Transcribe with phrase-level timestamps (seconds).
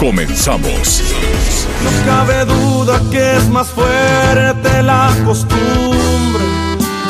[0.00, 1.02] Comenzamos.
[1.84, 6.44] No cabe duda que es más fuerte la costumbre.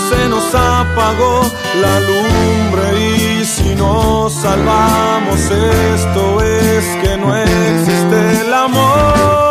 [0.09, 1.49] Se nos apagó
[1.81, 9.50] la lumbre y si nos salvamos esto es que no existe el amor.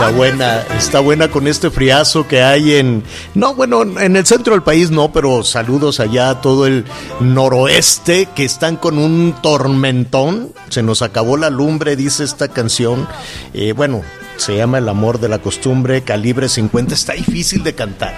[0.00, 4.54] Está buena, está buena con este friazo que hay en, no, bueno, en el centro
[4.54, 6.86] del país no, pero saludos allá a todo el
[7.20, 10.54] noroeste que están con un tormentón.
[10.70, 13.06] Se nos acabó la lumbre, dice esta canción.
[13.52, 14.00] Eh, bueno,
[14.38, 16.94] se llama El amor de la costumbre, calibre 50.
[16.94, 18.14] Está difícil de cantar.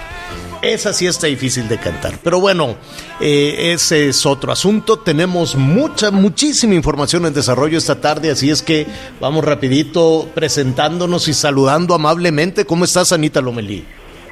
[0.63, 2.13] Esa sí está difícil de cantar.
[2.23, 2.77] Pero bueno,
[3.19, 4.97] eh, ese es otro asunto.
[4.97, 8.87] Tenemos mucha, muchísima información en desarrollo esta tarde, así es que
[9.19, 12.63] vamos rapidito presentándonos y saludando amablemente.
[12.63, 13.83] ¿Cómo estás, Anita Lomelí?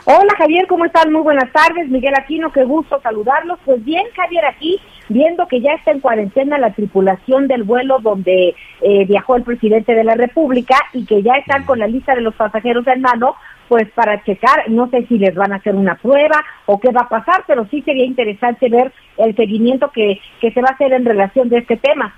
[0.06, 1.12] Hola Javier, ¿cómo están?
[1.12, 1.90] Muy buenas tardes.
[1.90, 3.60] Miguel Aquino, qué gusto saludarlos.
[3.66, 8.56] Pues bien, Javier, aquí viendo que ya está en cuarentena la tripulación del vuelo donde
[8.82, 12.22] eh, viajó el presidente de la República y que ya están con la lista de
[12.22, 13.36] los pasajeros en mano,
[13.72, 17.04] pues para checar, no sé si les van a hacer una prueba o qué va
[17.04, 20.92] a pasar, pero sí sería interesante ver el seguimiento que, que se va a hacer
[20.92, 22.14] en relación de este tema.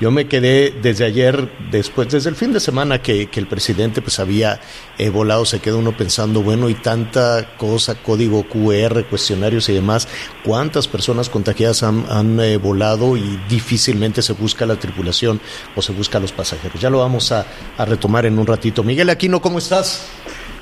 [0.00, 4.02] Yo me quedé desde ayer, después, desde el fin de semana que, que el presidente
[4.02, 4.60] pues había
[4.98, 10.08] eh, volado, se queda uno pensando, bueno, y tanta cosa, código QR, cuestionarios y demás,
[10.44, 15.40] ¿cuántas personas contagiadas han, han eh, volado y difícilmente se busca la tripulación
[15.76, 16.80] o se busca a los pasajeros?
[16.80, 17.46] Ya lo vamos a,
[17.78, 18.82] a retomar en un ratito.
[18.82, 20.08] Miguel Aquino, ¿cómo estás?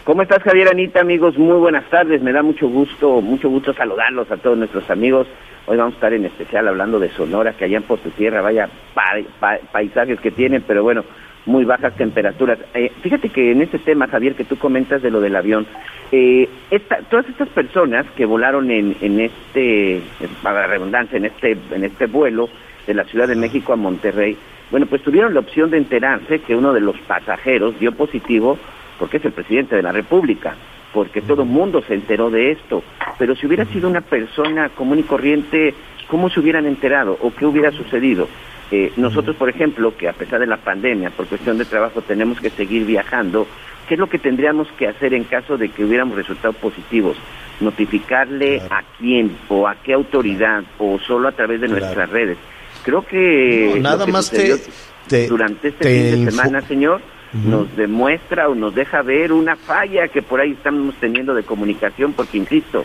[0.05, 1.39] ¿Cómo estás, Javier Anita, amigos?
[1.39, 2.21] Muy buenas tardes.
[2.23, 5.29] Me da mucho gusto, mucho gusto saludarlos a todos nuestros amigos.
[5.67, 8.69] Hoy vamos a estar en especial hablando de Sonora, que allá en Puerto Tierra, vaya
[8.95, 11.05] pa- pa- paisajes que tienen, pero bueno,
[11.47, 12.59] muy bajas temperaturas.
[12.75, 15.67] Eh, fíjate que en este tema, Javier, que tú comentas de lo del avión,
[16.11, 20.01] eh, esta- todas estas personas que volaron en, en este,
[20.43, 22.49] para la redundancia, en este, en este vuelo
[22.89, 24.37] de la Ciudad de México a Monterrey,
[24.73, 28.59] bueno, pues tuvieron la opción de enterarse que uno de los pasajeros dio positivo
[29.03, 30.55] porque es el presidente de la República,
[30.95, 32.85] porque todo el mundo se enteró de esto.
[33.19, 35.75] Pero si hubiera sido una persona común y corriente,
[36.07, 38.29] ¿cómo se hubieran enterado o qué hubiera sucedido?
[38.71, 42.39] Eh, nosotros, por ejemplo, que a pesar de la pandemia, por cuestión de trabajo, tenemos
[42.41, 43.49] que seguir viajando,
[43.89, 47.17] ¿qué es lo que tendríamos que hacer en caso de que hubiéramos resultados positivos?
[47.61, 51.81] Notificarle a quién o a qué autoridad o solo a través de Claro.
[51.83, 52.39] nuestras redes.
[52.85, 54.61] Creo que No, nada que más te-
[55.09, 57.01] te- durante este te fin de semana, señor,
[57.33, 62.13] Nos demuestra o nos deja ver una falla que por ahí estamos teniendo de comunicación,
[62.13, 62.85] porque insisto,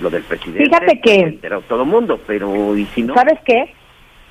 [0.00, 3.14] lo del presidente Fíjate que- todo mundo, pero ¿y si no?
[3.14, 3.72] ¿Sabes qué?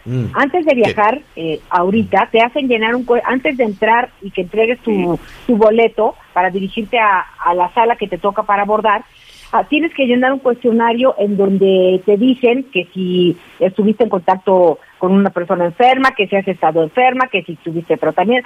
[0.05, 0.25] Mm.
[0.33, 3.05] Antes de viajar, eh, ahorita, te hacen llenar un...
[3.05, 7.71] cue- Antes de entrar y que entregues tu, tu boleto para dirigirte a, a la
[7.73, 9.03] sala que te toca para abordar,
[9.51, 14.79] ah, tienes que llenar un cuestionario en donde te dicen que si estuviste en contacto
[14.99, 18.43] con una persona enferma, que si has estado enferma, que si estuviste, pero también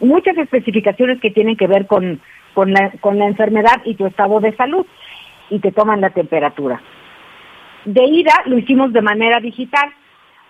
[0.00, 2.20] muchas especificaciones que tienen que ver con,
[2.54, 4.86] con, la, con la enfermedad y tu estado de salud
[5.50, 6.80] y te toman la temperatura.
[7.84, 9.92] De ida lo hicimos de manera digital.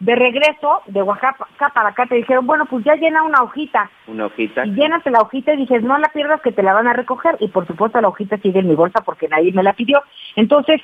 [0.00, 3.88] De regreso, de Oaxaca para acá, te dijeron, bueno, pues ya llena una hojita.
[4.08, 4.66] Una hojita.
[4.66, 7.36] Y llenas la hojita y dices, no la pierdas que te la van a recoger.
[7.38, 10.02] Y por supuesto la hojita sigue en mi bolsa porque nadie me la pidió.
[10.34, 10.80] Entonces,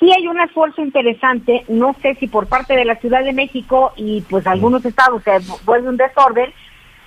[0.00, 3.92] sí hay un esfuerzo interesante, no sé si por parte de la Ciudad de México
[3.96, 5.32] y pues algunos estados se
[5.64, 6.52] vuelve un desorden,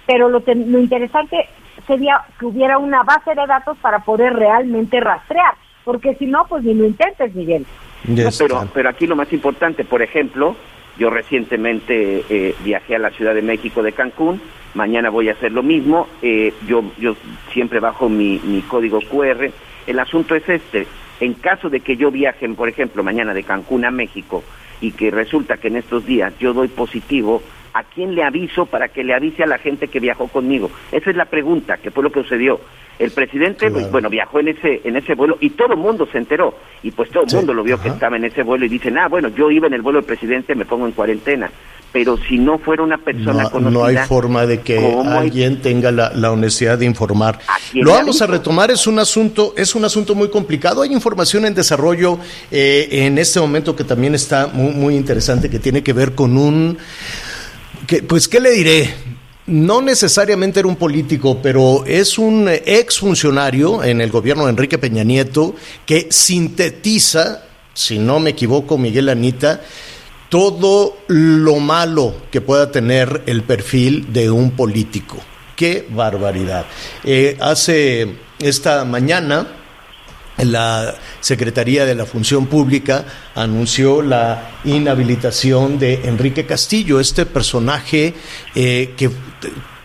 [0.07, 1.47] pero lo, lo interesante
[1.85, 5.53] sería que hubiera una base de datos para poder realmente rastrear.
[5.83, 7.65] Porque si no, pues ni lo intentes, Miguel.
[8.07, 8.69] Yes, pero, claro.
[8.73, 10.55] pero aquí lo más importante, por ejemplo,
[10.97, 14.41] yo recientemente eh, viajé a la Ciudad de México de Cancún,
[14.73, 17.15] mañana voy a hacer lo mismo, eh, yo, yo
[17.53, 19.49] siempre bajo mi, mi código QR.
[19.85, 20.87] El asunto es este,
[21.19, 24.43] en caso de que yo viaje, por ejemplo, mañana de Cancún a México
[24.81, 27.41] y que resulta que en estos días yo doy positivo,
[27.77, 30.71] ¿A quién le aviso para que le avise a la gente que viajó conmigo?
[30.91, 32.59] Esa es la pregunta, que fue lo que sucedió.
[32.97, 36.17] El presidente, pues, bueno, viajó en ese en ese vuelo y todo el mundo se
[36.17, 36.55] enteró.
[36.81, 39.07] Y pues todo el mundo lo vio que estaba en ese vuelo y dicen, ah,
[39.07, 41.51] bueno, yo iba en el vuelo del presidente, me pongo en cuarentena.
[41.91, 43.79] Pero si no fuera una persona no, conocida...
[43.79, 47.39] No hay forma de que alguien tenga la, la, honestidad de informar.
[47.73, 50.81] Lo vamos a retomar, es un asunto, es un asunto muy complicado.
[50.81, 52.17] Hay información en desarrollo
[52.49, 56.37] eh, en este momento que también está muy, muy interesante, que tiene que ver con
[56.37, 56.79] un...
[58.07, 58.93] Pues, ¿qué le diré?
[59.47, 65.03] no necesariamente era un político, pero es un exfuncionario en el gobierno de Enrique Peña
[65.03, 69.61] Nieto que sintetiza, si no me equivoco, Miguel Anita,
[70.29, 75.17] todo lo malo que pueda tener el perfil de un político.
[75.55, 76.65] Qué barbaridad.
[77.05, 79.47] Eh, hace esta mañana
[80.37, 83.05] la Secretaría de la Función Pública
[83.35, 88.13] anunció la inhabilitación de Enrique Castillo, este personaje
[88.55, 89.09] eh, que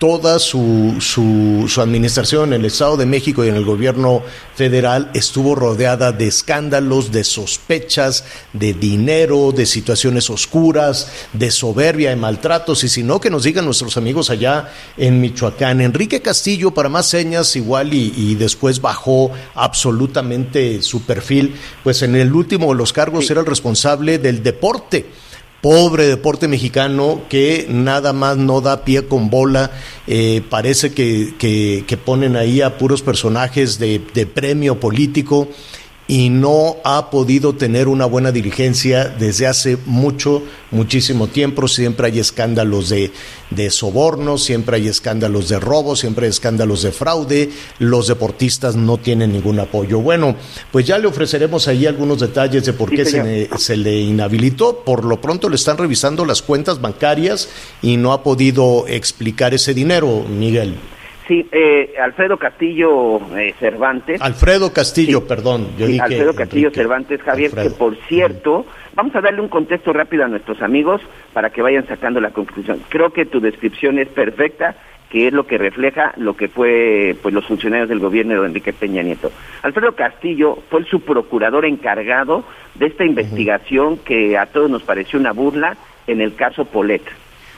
[0.03, 4.25] toda su, su, su, administración en el Estado de México y en el gobierno
[4.57, 12.17] federal estuvo rodeada de escándalos, de sospechas, de dinero, de situaciones oscuras, de soberbia, de
[12.17, 15.81] maltratos, y si no, que nos digan nuestros amigos allá en Michoacán.
[15.81, 22.17] Enrique Castillo, para más señas, igual y, y después bajó absolutamente su perfil, pues en
[22.17, 25.07] el último de los cargos era el responsable del deporte
[25.63, 29.71] pobre deporte mexicano que nada más no da pie con bola.
[30.07, 35.49] Eh, parece que, que, que, ponen ahí a puros personajes de, de premio político
[36.09, 41.69] y no ha podido tener una buena dirigencia desde hace mucho, muchísimo tiempo.
[41.69, 43.13] Siempre hay escándalos de,
[43.51, 47.51] de sobornos, siempre hay escándalos de robo, siempre hay escándalos de fraude.
[47.79, 50.01] Los deportistas no tienen ningún apoyo.
[50.01, 50.37] Bueno,
[50.71, 54.83] pues ya le ofreceremos ahí algunos detalles de por qué se, se le inhabilitó.
[54.85, 57.49] Por lo pronto le están revisando las cuentas bancarias
[57.81, 60.77] y no ha podido explicar ese dinero, Miguel.
[61.29, 64.21] Sí, eh, Alfredo Castillo eh, Cervantes.
[64.21, 65.69] Alfredo Castillo, perdón.
[65.79, 66.81] Yo Sí, dije Alfredo Castillo Enrique.
[66.81, 67.69] Cervantes, Javier, Alfredo.
[67.71, 71.01] que por cierto, vamos a darle un contexto rápido a nuestros amigos
[71.33, 72.81] para que vayan sacando la conclusión.
[72.89, 74.75] Creo que tu descripción es perfecta,
[75.11, 78.73] que es lo que refleja lo que fue pues los funcionarios del gobierno de Enrique
[78.73, 79.31] Peña Nieto.
[79.63, 85.33] Alfredo Castillo fue el subprocurador encargado de esta investigación que a todos nos pareció una
[85.33, 85.77] burla
[86.07, 87.03] en el caso Polet.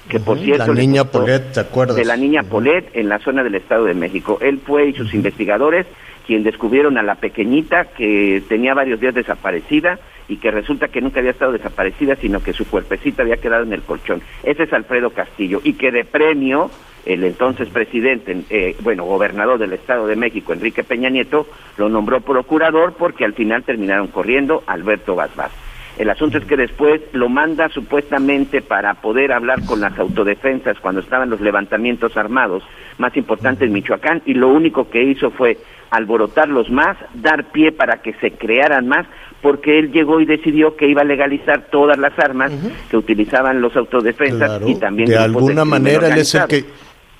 [0.09, 1.97] Que por cierto la niña Polet, ¿te acuerdas?
[1.97, 4.39] De la niña Polet en la zona del Estado de México.
[4.41, 5.87] Él fue y sus investigadores
[6.27, 9.99] quien descubrieron a la pequeñita que tenía varios días desaparecida
[10.29, 13.73] y que resulta que nunca había estado desaparecida, sino que su cuerpecita había quedado en
[13.73, 14.23] el colchón.
[14.43, 16.71] Ese es Alfredo Castillo y que de premio
[17.05, 21.47] el entonces presidente, eh, bueno, gobernador del Estado de México, Enrique Peña Nieto,
[21.77, 25.53] lo nombró procurador porque al final terminaron corriendo Alberto Basbás.
[25.99, 31.01] El asunto es que después lo manda supuestamente para poder hablar con las autodefensas cuando
[31.01, 32.65] estaban los levantamientos armados
[32.99, 35.59] más importantes en Michoacán y lo único que hizo fue
[35.91, 39.07] alborotarlos más, dar pie para que se crearan más,
[39.41, 42.51] porque él llegó y decidió que iba a legalizar todas las armas
[42.91, 46.65] que utilizaban los autodefensas Claro, y también de alguna manera él es el que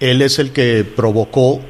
[0.01, 1.61] él es el que provocó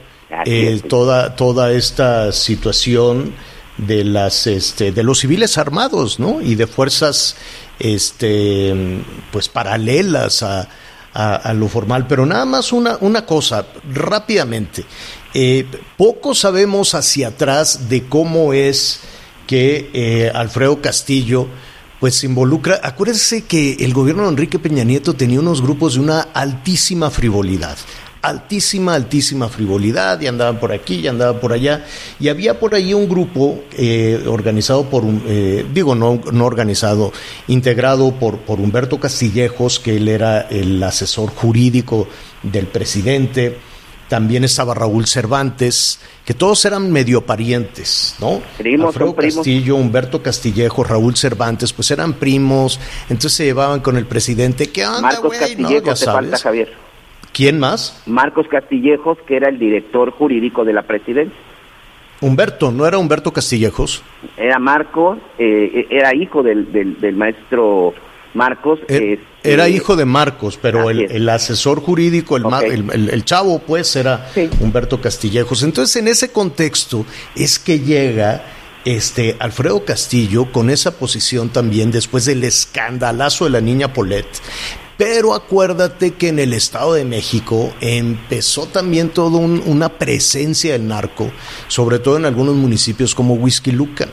[0.47, 3.35] eh, toda toda esta situación
[3.79, 7.37] de las este de los civiles armados no y de fuerzas
[7.79, 8.73] este
[9.33, 10.69] pues paralelas a,
[11.13, 14.85] a- lo formal pero nada más una una cosa rápidamente
[15.37, 15.67] Eh,
[15.97, 19.01] poco sabemos hacia atrás de cómo es
[19.49, 21.49] que eh, Alfredo Castillo
[21.99, 22.79] pues se involucra.
[22.85, 27.77] Acuérdense que el gobierno de Enrique Peña Nieto tenía unos grupos de una altísima frivolidad.
[28.25, 31.85] Altísima, altísima frivolidad, y andaban por aquí, y andaban por allá.
[32.19, 37.13] Y había por ahí un grupo eh, organizado por un, eh, digo, no, no organizado,
[37.49, 42.09] integrado por, por Humberto Castillejos, que él era el asesor jurídico
[42.43, 43.59] del presidente.
[44.09, 48.41] También estaba Raúl Cervantes, que todos eran medio parientes, ¿no?
[48.57, 49.37] Primos, Alfredo primos.
[49.37, 54.71] Castillo, Humberto Castillejo, Raúl Cervantes, pues eran primos, entonces se llevaban con el presidente.
[54.71, 55.41] ¿Qué onda, güey?
[55.41, 56.39] No, Castillejos, ya te falta.
[56.39, 56.85] Javier.
[57.35, 58.01] ¿Quién más?
[58.07, 61.37] Marcos Castillejos, que era el director jurídico de la presidencia.
[62.21, 64.03] Humberto, ¿no era Humberto Castillejos?
[64.39, 67.93] Era Marcos, eh, era hijo del, del, del maestro
[68.35, 68.79] Marcos.
[68.89, 72.65] Er- este, Era hijo de Marcos, pero el, el asesor jurídico, el, ma- Ok.
[72.65, 74.49] el, el- el chavo, pues, era Sí.
[74.61, 75.63] Humberto Castillejos.
[75.65, 78.43] Entonces, en ese contexto es que llega
[78.85, 84.27] este Alfredo Castillo con esa posición también después del escandalazo de la niña Polet.
[84.97, 91.31] Pero acuérdate que en el Estado de México empezó también toda una presencia del narco,
[91.67, 94.11] sobre todo en algunos municipios como Whisky Lucan.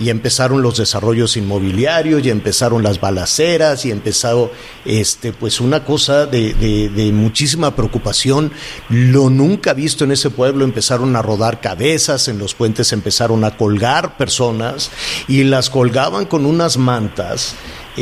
[0.00, 4.52] y empezaron los desarrollos inmobiliarios, y empezaron las balaceras, y empezó
[4.84, 8.52] este, pues una cosa de, de, muchísima preocupación.
[8.88, 13.56] Lo nunca visto en ese pueblo, empezaron a rodar cabezas, en los puentes empezaron a
[13.56, 14.92] colgar personas
[15.26, 17.56] y las colgaban con unas mantas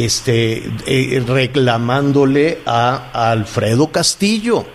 [0.04, 4.66] este, eh, reclamándole a Alfredo Castillo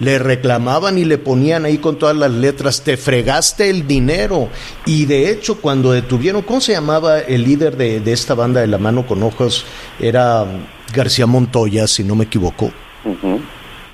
[0.00, 4.48] le reclamaban y le ponían ahí con todas las letras, te fregaste el dinero.
[4.86, 8.78] Y de hecho, cuando detuvieron, ¿cómo se llamaba el líder de, esta banda de la
[8.78, 9.64] mano con ojos?
[10.00, 10.44] Era
[10.94, 12.70] García Montoya, si no me equivoco.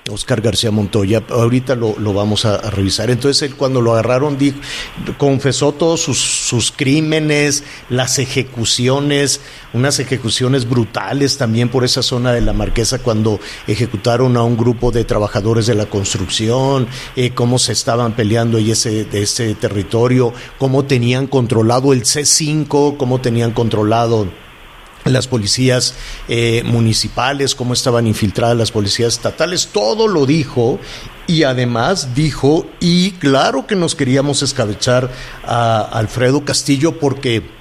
[0.08, 3.10] Oscar García Montoya, ahorita lo, vamos a, revisar.
[3.10, 4.36] Entonces él cuando lo agarraron
[5.16, 9.40] confesó todos sus, sus, crímenes, las ejecuciones,
[9.72, 14.90] unas ejecuciones brutales también por esa zona de la Marquesa cuando ejecutaron a un grupo
[14.90, 20.32] de trabajadores de la construcción, eh, cómo se estaban peleando y ese, de ese territorio,
[20.58, 24.28] cómo tenían controlado el C5, cómo tenían controlado
[25.08, 25.94] las policías
[26.28, 30.78] eh, municipales, cómo estaban infiltradas las policías estatales, todo lo dijo
[31.26, 35.10] y además dijo, y claro que nos queríamos escabechar
[35.44, 37.58] a Alfredo Castillo porque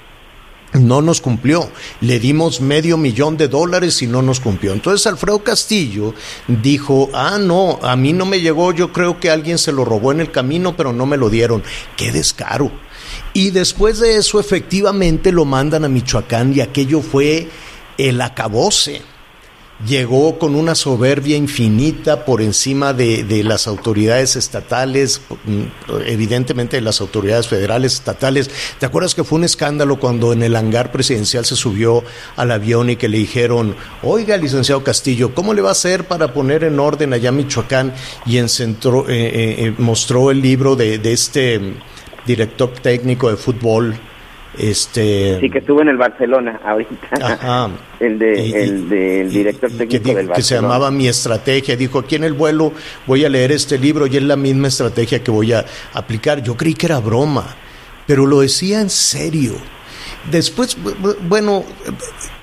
[0.72, 1.70] no nos cumplió.
[2.00, 4.72] Le dimos medio millón de dólares y no nos cumplió.
[4.72, 6.14] Entonces Alfredo Castillo
[6.46, 10.12] dijo, ah, no, a mí no me llegó, yo creo que alguien se lo robó
[10.12, 11.62] en el camino, pero no me lo dieron.
[11.96, 12.70] Qué descaro.
[13.32, 17.48] Y después de eso, efectivamente, lo mandan a Michoacán y aquello fue
[17.98, 19.02] el acabose.
[19.86, 25.20] Llegó con una soberbia infinita por encima de, las autoridades estatales,
[26.04, 28.50] evidentemente de las autoridades federales, estatales.
[28.80, 32.02] ¿Te acuerdas que fue un escándalo cuando en el hangar presidencial se subió
[32.34, 36.34] al avión y que le dijeron, oiga, licenciado Castillo, ¿cómo le va a hacer para
[36.34, 37.94] poner en orden allá Michoacán?
[38.26, 41.60] Y en centro, eh, eh, eh, mostró el libro de, de este
[42.28, 43.94] director técnico de fútbol.
[44.56, 47.70] Este, sí, que estuvo en el Barcelona ahorita.
[48.00, 50.34] El, de, el, director técnico del Barcelona.
[50.34, 51.76] Que se llamaba Mi Estrategia.
[51.76, 52.72] Dijo, aquí en el vuelo
[53.08, 56.40] voy a leer este libro y es la misma estrategia que voy a aplicar.
[56.40, 57.56] Yo creí que era broma,
[58.06, 59.54] pero lo decía en serio.
[60.30, 60.76] Después,
[61.22, 61.64] bueno,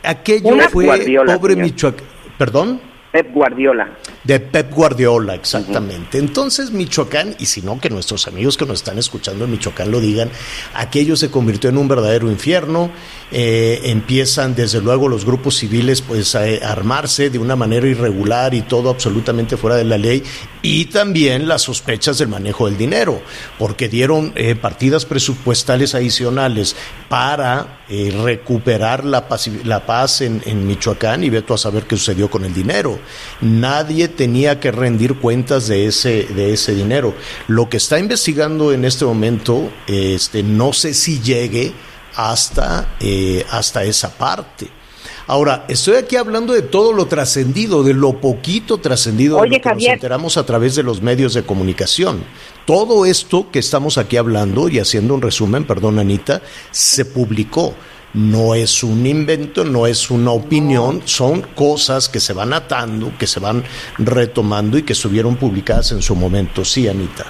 [0.03, 0.87] aquello fue
[1.25, 2.05] pobre Michoacán.
[2.37, 2.81] ¿Perdón?
[3.15, 3.97] Pep Guardiola.
[4.25, 6.17] De Pep Guardiola, exactamente.
[6.17, 10.01] Entonces Michoacán, y si no que nuestros amigos que nos están escuchando en Michoacán lo
[10.01, 10.29] digan,
[10.73, 12.91] aquello se convirtió en un verdadero infierno.
[13.31, 18.63] Eh, empiezan desde luego los grupos civiles pues a, armarse de una manera irregular y
[18.63, 20.21] todo absolutamente fuera de la ley
[20.65, 23.21] y también las sospechas del manejo del dinero,
[23.59, 26.75] porque dieron eh, partidas presupuestales adicionales
[27.07, 29.27] para eh, recuperar la,
[29.63, 32.97] la paz en, Michoacán y ve tú a saber qué sucedió con el dinero.
[33.41, 37.13] Nadie tenía que rendir cuentas de ese, de ese dinero.
[37.47, 41.73] Lo que está investigando en este momento, este, no sé si llegue
[42.15, 44.67] hasta, eh, hasta esa parte.
[45.27, 49.73] Ahora, estoy aquí hablando de todo lo trascendido, de lo poquito trascendido de lo que
[49.73, 52.23] nos enteramos a través de los medios de comunicación.
[52.65, 57.73] Todo esto que estamos aquí hablando y haciendo un resumen, perdón Anita, se publicó
[58.15, 63.27] no es un invento, no es una opinión, son cosas que se van atando, que
[63.27, 63.63] se van
[63.97, 66.63] retomando y que estuvieron publicadas en su momento.
[66.63, 67.25] Sí, Anita.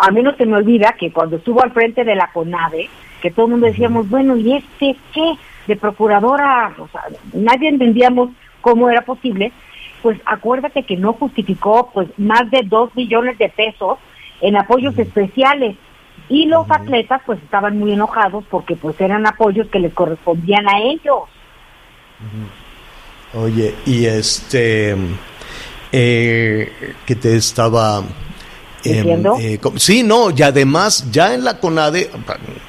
[0.00, 2.88] a mí no se me olvida que cuando estuvo al frente de la CONADE,
[3.22, 5.34] que todo el mundo decíamos, bueno, ¿y este qué?
[5.70, 9.52] De procuradora, o sea, nadie entendíamos cómo era posible,
[10.02, 13.98] pues acuérdate que no justificó pues más de dos millones de pesos
[14.40, 15.76] en apoyos especiales.
[16.28, 20.80] Y los atletas pues estaban muy enojados porque pues eran apoyos que les correspondían a
[20.80, 21.28] ellos.
[23.32, 24.96] Oye, y este,
[25.92, 28.02] eh, que te estaba...
[28.84, 32.10] Em, eh, sí, no, y además ya en la CONADE,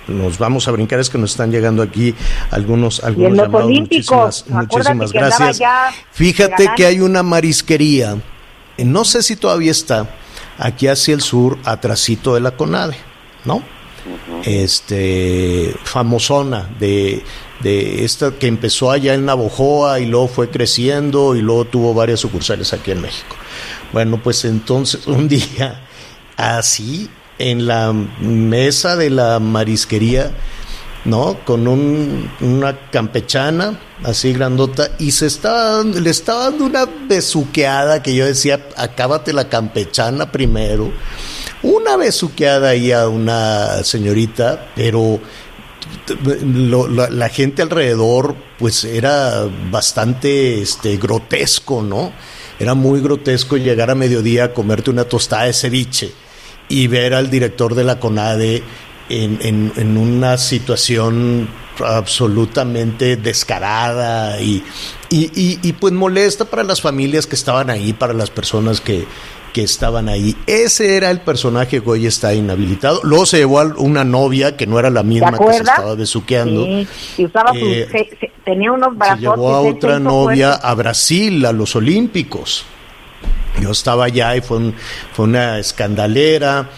[0.08, 2.14] nos vamos a brincar, es que nos están llegando aquí
[2.50, 3.70] algunos, algunos llamados.
[3.70, 5.62] Muchísimas, muchísimas gracias.
[6.12, 8.18] Fíjate que hay una marisquería,
[8.78, 10.10] eh, no sé si todavía está,
[10.58, 13.12] aquí hacia el sur, atrasito de la CONADE
[13.46, 13.64] ¿no?
[14.44, 17.24] Este, famosona de,
[17.62, 22.20] de esta que empezó allá en Navojoa y luego fue creciendo y luego tuvo varias
[22.20, 23.36] sucursales aquí en México.
[23.94, 25.88] Bueno, pues entonces un día
[26.42, 30.32] así en la mesa de la marisquería,
[31.06, 31.40] ¿no?
[31.46, 38.16] Con un, una campechana así grandota y se estaba le estaba dando una besuqueada que
[38.16, 40.92] yo decía, acábate la campechana primero
[41.64, 45.20] una besuqueada ahí a una señorita, pero
[46.08, 52.12] la, gente alrededor pues era bastante este, grotesco, ¿no?
[52.60, 56.12] Era muy grotesco llegar a mediodía a comerte una tostada de ceviche
[56.72, 58.64] y ver al director de la CONADE
[59.10, 61.50] en, en, una situación
[61.86, 64.64] absolutamente descarada y,
[65.10, 69.06] y, y, pues molesta para las familias que estaban ahí, para las personas que,
[69.52, 70.36] que estaban ahí.
[70.48, 73.02] Ese era el personaje que hoy está inhabilitado.
[73.04, 76.64] Luego se llevó a una novia que no era la misma que se estaba besuqueando.
[77.16, 78.10] Sí, usaba eh,
[78.46, 82.66] tenía unos Se llevó a otra novia a Brasil, a los Olímpicos.
[83.62, 84.74] Yo estaba allá y fue,
[85.14, 86.70] fue una escandalera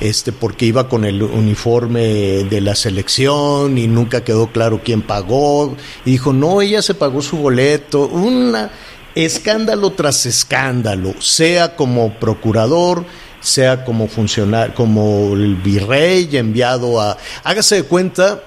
[0.00, 5.76] este, porque iba con el uniforme de la selección y nunca quedó claro quién pagó.
[6.04, 8.08] Y dijo, no, ella se pagó su boleto.
[8.08, 8.70] Una
[9.14, 13.04] escándalo tras escándalo, sea como procurador,
[13.40, 17.16] sea como funcionario, como el virrey enviado a...
[17.44, 18.42] Hágase de cuenta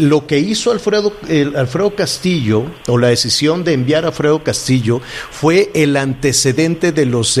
[0.00, 1.12] lo que hizo Alfredo,
[1.56, 7.38] Alfredo Castillo, o la decisión de enviar a Alfredo Castillo, fue el antecedente de los,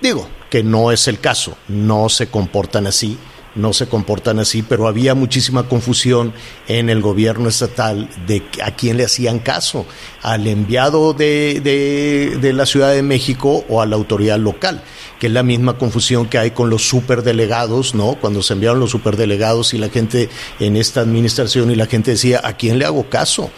[0.00, 3.16] digo, que no es el caso, no se comportan así,
[3.54, 6.32] no se comportan así, pero había muchísima confusión
[6.68, 9.86] en el gobierno estatal de a quién le hacían caso,
[10.22, 14.82] al enviado de, de, de, la Ciudad de México o a la autoridad local,
[15.18, 18.16] que es la misma confusión que hay con los superdelegados, ¿no?
[18.20, 20.28] Cuando se enviaron los superdelegados y la gente
[20.60, 23.50] en esta administración y la gente decía, ¿a quién le hago caso?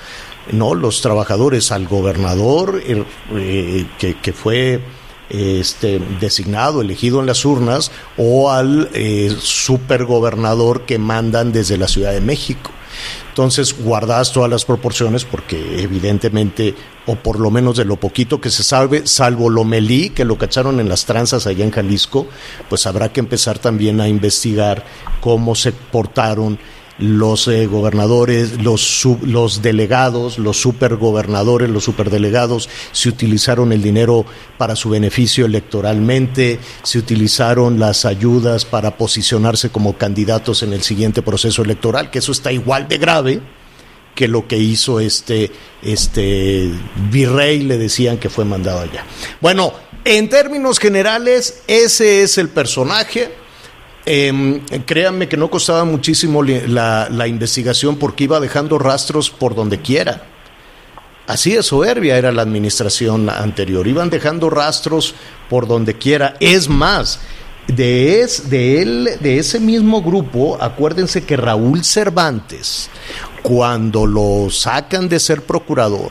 [0.50, 4.80] No, los trabajadores, al gobernador eh, que, que fue
[5.32, 12.12] este, designado, elegido en las urnas, o al eh, supergobernador que mandan desde la Ciudad
[12.12, 12.70] de México.
[13.30, 16.74] Entonces, guardadas todas las proporciones porque evidentemente,
[17.06, 20.80] o por lo menos de lo poquito que se sabe, salvo Lomelí, que lo cacharon
[20.80, 22.26] en las tranzas allá en Jalisco,
[22.68, 24.84] pues habrá que empezar también a investigar
[25.22, 26.58] cómo se portaron
[27.02, 34.24] los eh, gobernadores, los, los delegados, los supergobernadores, los superdelegados, se utilizaron el dinero
[34.56, 41.22] para su beneficio electoralmente, se utilizaron las ayudas para posicionarse como candidatos en el siguiente
[41.22, 43.40] proceso electoral, que eso está igual de grave
[44.14, 45.50] que lo que hizo este,
[45.82, 46.70] este
[47.10, 49.04] virrey, le decían que fue mandado allá.
[49.40, 49.72] Bueno,
[50.04, 53.41] en términos generales, ese es el personaje
[54.04, 60.24] eh, créanme que no costaba muchísimo la, investigación porque iba dejando rastros por donde quiera.
[61.26, 63.86] Así de soberbia era la administración anterior.
[63.86, 65.14] Iban dejando rastros
[65.48, 66.34] por donde quiera.
[66.40, 67.20] Es más,
[67.68, 72.90] de, es, de, él, de ese mismo grupo, acuérdense que Raúl Cervantes,
[73.42, 76.10] cuando lo sacan de ser procurador,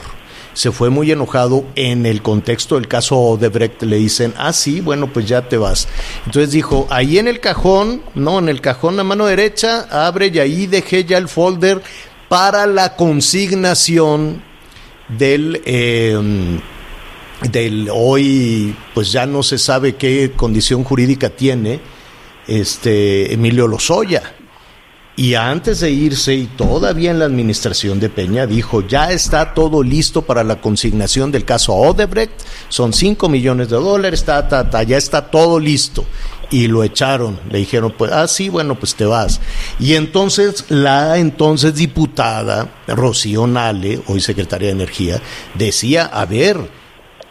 [0.53, 3.83] se fue muy enojado en el contexto del caso Odebrecht.
[3.83, 5.87] Le dicen, ah, sí, bueno, pues ya te vas.
[6.25, 10.39] Entonces dijo, ahí en el cajón, no, en el cajón a mano derecha, abre y
[10.39, 11.81] ahí dejé ya el folder
[12.29, 14.41] para la consignación
[15.09, 15.61] del...
[15.65, 16.59] Em,
[17.49, 21.79] del hoy, pues ya no se sabe qué condición jurídica tiene
[22.47, 24.35] este Emilio Lozoya.
[25.21, 29.83] Y antes de irse, y todavía en la administración de Peña, dijo, ya está todo
[29.83, 35.29] listo para la consignación del caso Odebrecht, son 5 millones de dólares, ta, ya está
[35.29, 36.05] todo listo.
[36.49, 39.39] Y lo echaron, le dijeron, pues, ah, sí, bueno, pues te vas.
[39.79, 45.21] Y entonces la entonces diputada Rocío Nale, hoy secretaria de Energía,
[45.53, 46.67] decía, a ver,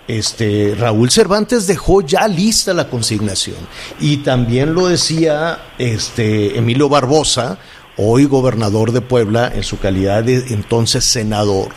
[0.06, 3.58] este, Raúl Cervantes dejó ya lista la consignación.
[3.98, 7.58] Y también lo decía este, Emilio Barbosa,
[8.02, 11.68] hoy gobernador de Puebla, en su calidad de entonces senador,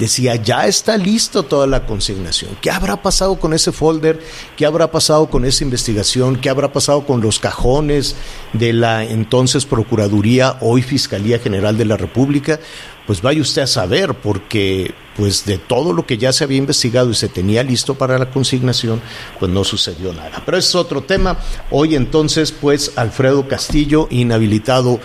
[0.00, 2.50] decía, ya está listo toda la consignación.
[2.60, 4.20] ¿Qué habrá pasado con ese folder?
[4.56, 6.34] ¿Qué habrá pasado con esa investigación?
[6.34, 8.16] ¿Qué habrá pasado con los cajones
[8.54, 12.58] de la entonces Procuraduría, hoy Fiscalía General de la República?
[13.06, 17.10] Pues vaya usted a saber, porque pues de todo lo que ya se había investigado
[17.10, 19.00] y se tenía listo para la consignación,
[19.38, 20.42] pues no sucedió nada.
[20.44, 21.38] Pero es otro tema.
[21.70, 25.00] Hoy entonces, pues Alfredo Castillo, inhabilitado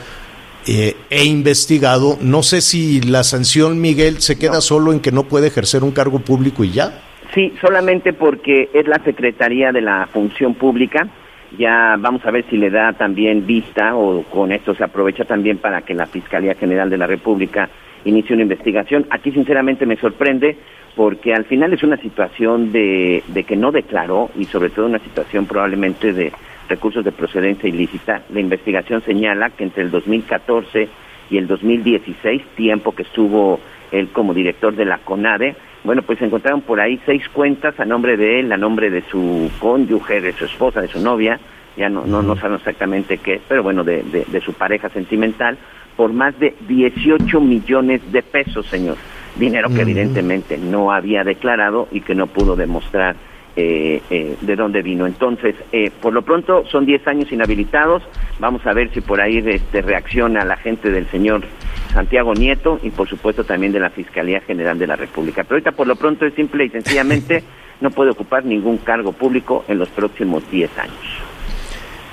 [0.67, 2.17] eh, e investigado.
[2.21, 5.91] No sé si la sanción, Miguel, se queda solo en que no puede ejercer un
[5.91, 7.01] cargo público y ya.
[7.33, 11.07] Sí, solamente porque es la Secretaría de la Función Pública.
[11.57, 15.57] Ya vamos a ver si le da también vista o con esto se aprovecha también
[15.57, 17.69] para que la Fiscalía General de la República
[18.05, 19.05] inicie una investigación.
[19.09, 20.57] Aquí sinceramente me sorprende
[20.95, 24.99] porque al final es una situación de, de que no declaró y sobre todo una
[24.99, 26.31] situación probablemente de,
[26.69, 28.23] recursos de procedencia ilícita.
[28.29, 30.87] La investigación señala que entre el 2014
[31.29, 33.59] y el 2016, tiempo que estuvo
[33.91, 37.85] él como director de la CONADE, bueno, pues se encontraron por ahí seis cuentas a
[37.85, 41.39] nombre de él, a nombre de su cónyuge, de su esposa, de su novia,
[41.75, 45.57] ya no, no, no saben exactamente qué, pero bueno, de, de, de su pareja sentimental,
[45.97, 48.97] por más de 18 millones de pesos, señor.
[49.35, 53.15] Dinero que evidentemente no había declarado y que no pudo demostrar
[53.55, 55.05] eh, eh, de dónde vino.
[55.05, 58.03] Entonces, eh, por lo pronto son 10 años inhabilitados.
[58.39, 61.43] Vamos a ver si por ahí este, reacciona la gente del señor
[61.93, 65.43] Santiago Nieto y por supuesto también de la Fiscalía General de la República.
[65.43, 67.43] Pero ahorita por lo pronto es simple y sencillamente
[67.81, 71.22] no puede ocupar ningún cargo público en los próximos 10 años.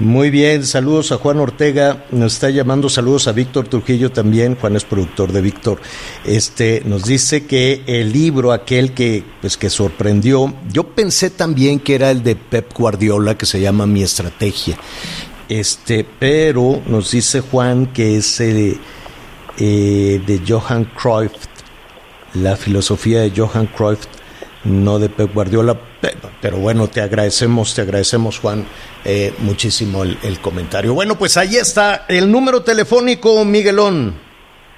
[0.01, 4.75] Muy bien, saludos a Juan Ortega, nos está llamando, saludos a Víctor Trujillo también, Juan
[4.75, 5.79] es productor de Víctor.
[6.25, 11.97] Este nos dice que el libro aquel que pues que sorprendió, yo pensé también que
[11.97, 14.79] era el de Pep Guardiola que se llama Mi estrategia.
[15.51, 18.79] Este, pero nos dice Juan que es eh,
[19.59, 21.33] de Johan Cruyff,
[22.33, 24.07] la filosofía de Johan Cruyff,
[24.65, 25.79] no de Pep Guardiola,
[26.41, 28.65] pero bueno, te agradecemos, te agradecemos Juan
[29.05, 30.95] eh, muchísimo el, comentario.
[30.95, 34.15] Bueno, pues ahí está el número telefónico, Miguelón.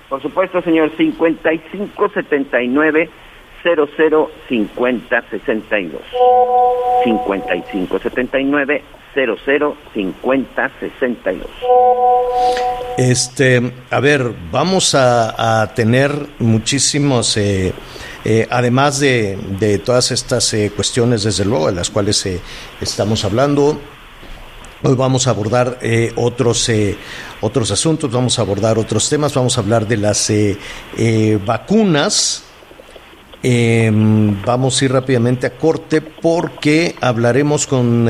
[0.08, 3.10] Por supuesto, señor, 5579
[3.62, 6.02] 0050 62.
[7.04, 9.01] 5579 0050
[10.80, 11.46] 62.
[12.98, 17.72] Este, a ver, vamos a, tener muchísimos eh,
[18.24, 22.40] eh, además de, de, todas estas eh, cuestiones, desde luego, de las cuales eh,
[22.80, 23.80] estamos hablando,
[24.84, 25.78] Hoy vamos a abordar
[26.16, 26.68] otros,
[27.40, 30.32] otros asuntos, vamos a abordar otros temas, vamos a hablar de las
[31.46, 32.51] vacunas.
[33.44, 38.08] Em, vamos a ir rápidamente a corte porque hablaremos con,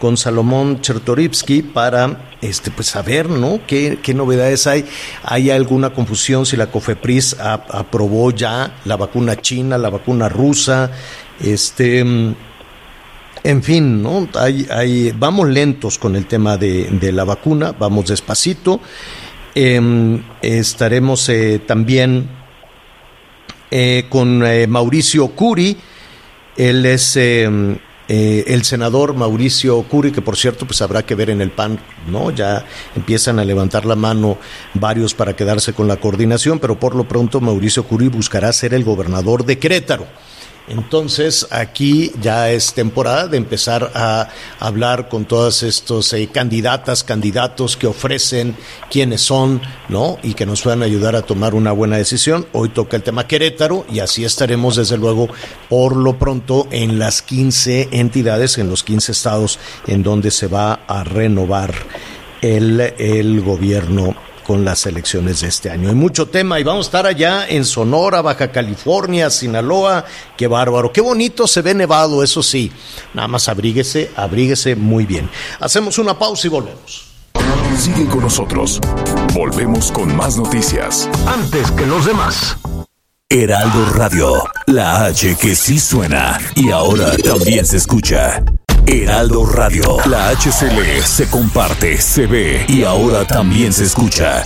[0.00, 3.60] con Salomón Chertorivsky para este, pues saber, ¿no?
[3.68, 4.84] ¿Qué, novedades hay?
[5.22, 10.90] ¿Hay alguna confusión si la COFEPRIS aprobó ya la vacuna china, la vacuna rusa?
[11.40, 14.28] Este, en fin, ¿no?
[14.34, 18.80] Hay, hay, vamos lentos con el tema de, la vacuna, vamos despacito.
[19.54, 22.41] Em, estaremos eh, también
[23.74, 25.78] eh, con eh, Mauricio Curi,
[26.58, 31.30] él es em, eh, el senador Mauricio Curi, que por cierto, pues habrá que ver
[31.30, 32.30] en el PAN, ¿no?
[32.30, 34.36] Ya empiezan a levantar la mano
[34.74, 38.84] varios para quedarse con la coordinación, pero por lo pronto Mauricio Curi buscará ser el
[38.84, 40.06] gobernador de Querétaro.
[40.68, 44.28] Entonces, aquí ya es temporada de empezar a
[44.60, 48.56] hablar con todas estos eh, candidatas, candidatos que ofrecen
[48.88, 50.18] quiénes son, ¿no?
[50.22, 52.46] Y que nos puedan ayudar a tomar una buena decisión.
[52.52, 55.28] Hoy toca el tema Querétaro y así estaremos, desde luego,
[55.68, 60.74] por lo pronto en las 15 entidades, en los 15 estados en donde se va
[60.86, 61.74] a renovar
[62.40, 64.14] el, el gobierno
[64.52, 65.88] con las elecciones de este año.
[65.88, 70.04] Hay mucho tema y vamos a estar allá en Sonora, Baja California, Sinaloa.
[70.36, 72.70] Qué bárbaro, qué bonito se ve nevado, eso sí.
[73.14, 75.30] Nada más abríguese, abríguese muy bien.
[75.58, 77.06] Hacemos una pausa y volvemos.
[77.78, 78.78] Sigue con nosotros.
[79.32, 81.08] Volvemos con más noticias.
[81.26, 82.58] Antes que los demás.
[83.30, 84.34] Heraldo Radio,
[84.66, 88.44] la H que sí suena y ahora también se escucha.
[88.86, 89.96] Heraldo Radio.
[90.06, 94.44] La HCL se comparte, se ve y ahora también se escucha.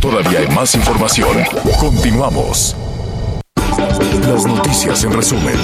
[0.00, 1.36] Todavía hay más información.
[1.78, 2.76] Continuamos.
[4.26, 5.56] Las noticias en resumen.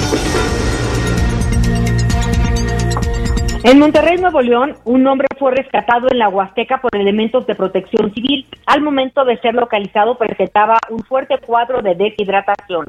[3.66, 8.12] En Monterrey, Nuevo León, un hombre fue rescatado en la Huasteca por elementos de protección
[8.12, 8.46] civil.
[8.66, 12.84] Al momento de ser localizado presentaba un fuerte cuadro de deshidratación.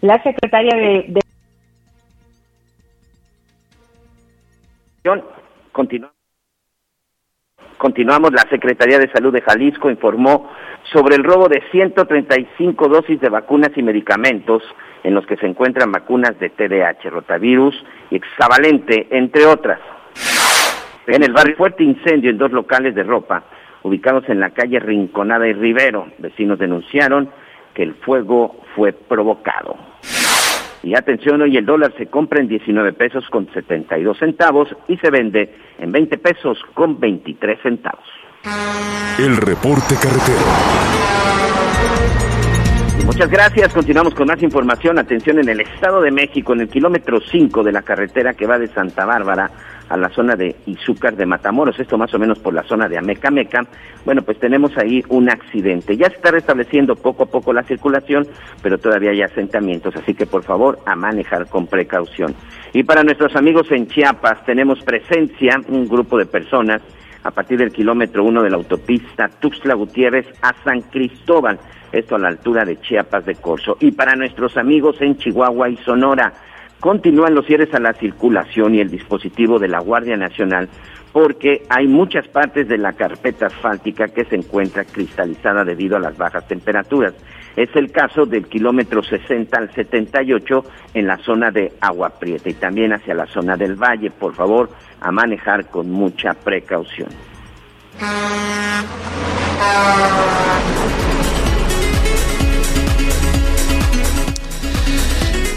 [0.00, 1.04] La secretaria de...
[1.08, 1.20] de...
[7.76, 8.32] Continuamos.
[8.32, 10.48] La Secretaría de Salud de Jalisco informó
[10.90, 14.62] sobre el robo de 135 dosis de vacunas y medicamentos
[15.04, 17.74] en los que se encuentran vacunas de TDAH, rotavirus
[18.10, 19.78] y hexavalente, entre otras.
[21.06, 23.44] En el barrio fuerte incendio en dos locales de ropa
[23.84, 26.08] ubicados en la calle Rinconada y Rivero.
[26.18, 27.30] Vecinos denunciaron
[27.74, 29.76] que el fuego fue provocado.
[30.82, 35.10] Y atención, hoy el dólar se compra en 19 pesos con 72 centavos y se
[35.10, 38.04] vende en 20 pesos con 23 centavos.
[39.18, 40.44] El reporte carretero.
[43.04, 43.72] Muchas gracias.
[43.72, 44.98] Continuamos con más información.
[44.98, 48.58] Atención en el Estado de México, en el kilómetro 5 de la carretera que va
[48.58, 49.50] de Santa Bárbara
[49.88, 52.98] a la zona de Izúcar de Matamoros, esto más o menos por la zona de
[52.98, 53.60] Amecameca.
[54.04, 55.96] Bueno, pues tenemos ahí un accidente.
[55.96, 58.26] Ya se está restableciendo poco a poco la circulación,
[58.62, 62.34] pero todavía hay asentamientos, así que por favor a manejar con precaución.
[62.72, 66.80] Y para nuestros amigos en Chiapas tenemos presencia, un grupo de personas
[67.22, 71.58] a partir del kilómetro 1 de la autopista Tuxtla Gutiérrez a San Cristóbal
[71.94, 73.76] esto a la altura de Chiapas de Corzo.
[73.80, 76.32] Y para nuestros amigos en Chihuahua y Sonora,
[76.80, 80.68] continúan los cierres a la circulación y el dispositivo de la Guardia Nacional
[81.14, 86.18] porque hay muchas partes de la carpeta asfáltica que se encuentra cristalizada debido a las
[86.18, 87.14] bajas temperaturas.
[87.54, 92.54] Es el caso del kilómetro 60 al 78 en la zona de Agua Prieta y
[92.54, 94.10] también hacia la zona del Valle.
[94.10, 97.10] Por favor, a manejar con mucha precaución.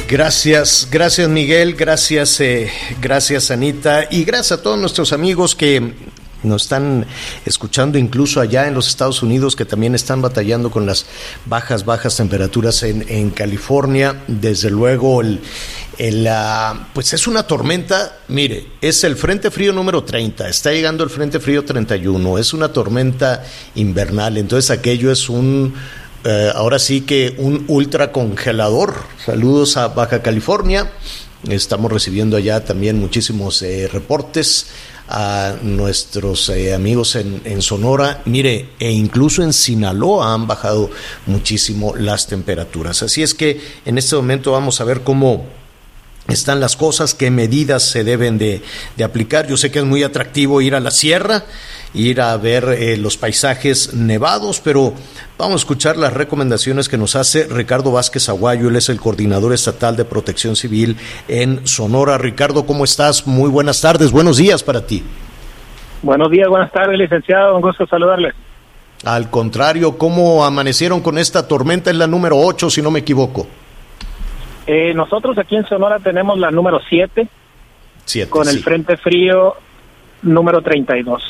[0.10, 4.08] Gracias, gracias Miguel, gracias, eh, gracias Anita.
[4.10, 5.96] Y gracias a todos nuestros amigos que
[6.43, 7.06] nos están
[7.46, 11.08] escuchando incluso allá en los Estados Unidos que también están batallando con las
[11.46, 14.24] bajas, bajas temperaturas en, California.
[14.28, 15.41] Desde luego, el,
[15.98, 16.30] el,
[16.93, 21.41] pues es una tormenta, mire, es el Frente Frío número 30, está llegando el Frente
[21.41, 23.43] Frío 31, es una tormenta
[23.76, 25.74] invernal, entonces aquello es un
[26.23, 28.95] eh, ahora sí que un ultra congelador.
[29.23, 30.91] Saludos a Baja California.
[31.47, 34.67] Estamos recibiendo allá también muchísimos eh, reportes
[35.08, 38.21] a nuestros eh, amigos en, Sonora.
[38.25, 40.89] Mire, e incluso en Sinaloa han bajado
[41.27, 43.03] muchísimo las temperaturas.
[43.03, 45.45] Así es que en este momento vamos a ver cómo
[46.27, 48.62] están las cosas, qué medidas se deben de,
[48.97, 49.47] de aplicar.
[49.47, 51.45] Yo sé que es muy atractivo ir a la sierra
[51.93, 54.93] ir a ver eh, los paisajes nevados, pero
[55.38, 59.54] vamos a escuchar las recomendaciones que nos hace Ricardo Vázquez Aguayo, él es el coordinador
[59.54, 60.97] estatal de protección civil
[61.28, 62.17] en Sonora.
[62.17, 63.28] Ricardo, ¿cómo estás?
[63.28, 65.04] Muy buenas tardes, buenos días para ti.
[66.02, 68.34] Buenos días, buenas tardes, licenciado, un gusto saludarle.
[69.04, 71.91] Al contrario, ¿cómo amanecieron con esta tormenta?
[71.91, 73.47] Es la número 8, si no me equivoco.
[74.65, 77.28] Eh, nosotros aquí en Sonora tenemos la número 7,
[78.30, 79.56] con el frente frío
[80.23, 81.23] número 32.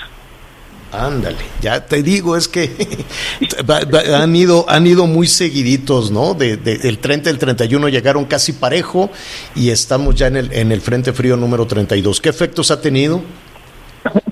[0.92, 2.72] Ándale, ya te digo, es que
[4.16, 6.34] han ido, han ido muy seguiditos, ¿no?
[6.34, 9.10] De, del 30 al 31 llegaron casi parejo
[9.54, 12.22] y estamos ya en el, en el Frente Frío número 32.
[12.22, 13.22] ¿Qué efectos ha tenido?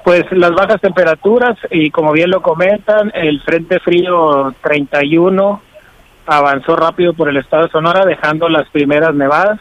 [0.06, 5.62] Pues las bajas temperaturas y como bien lo comentan, el Frente Frío 31
[6.28, 9.60] avanzó rápido por el estado de Sonora dejando las primeras nevadas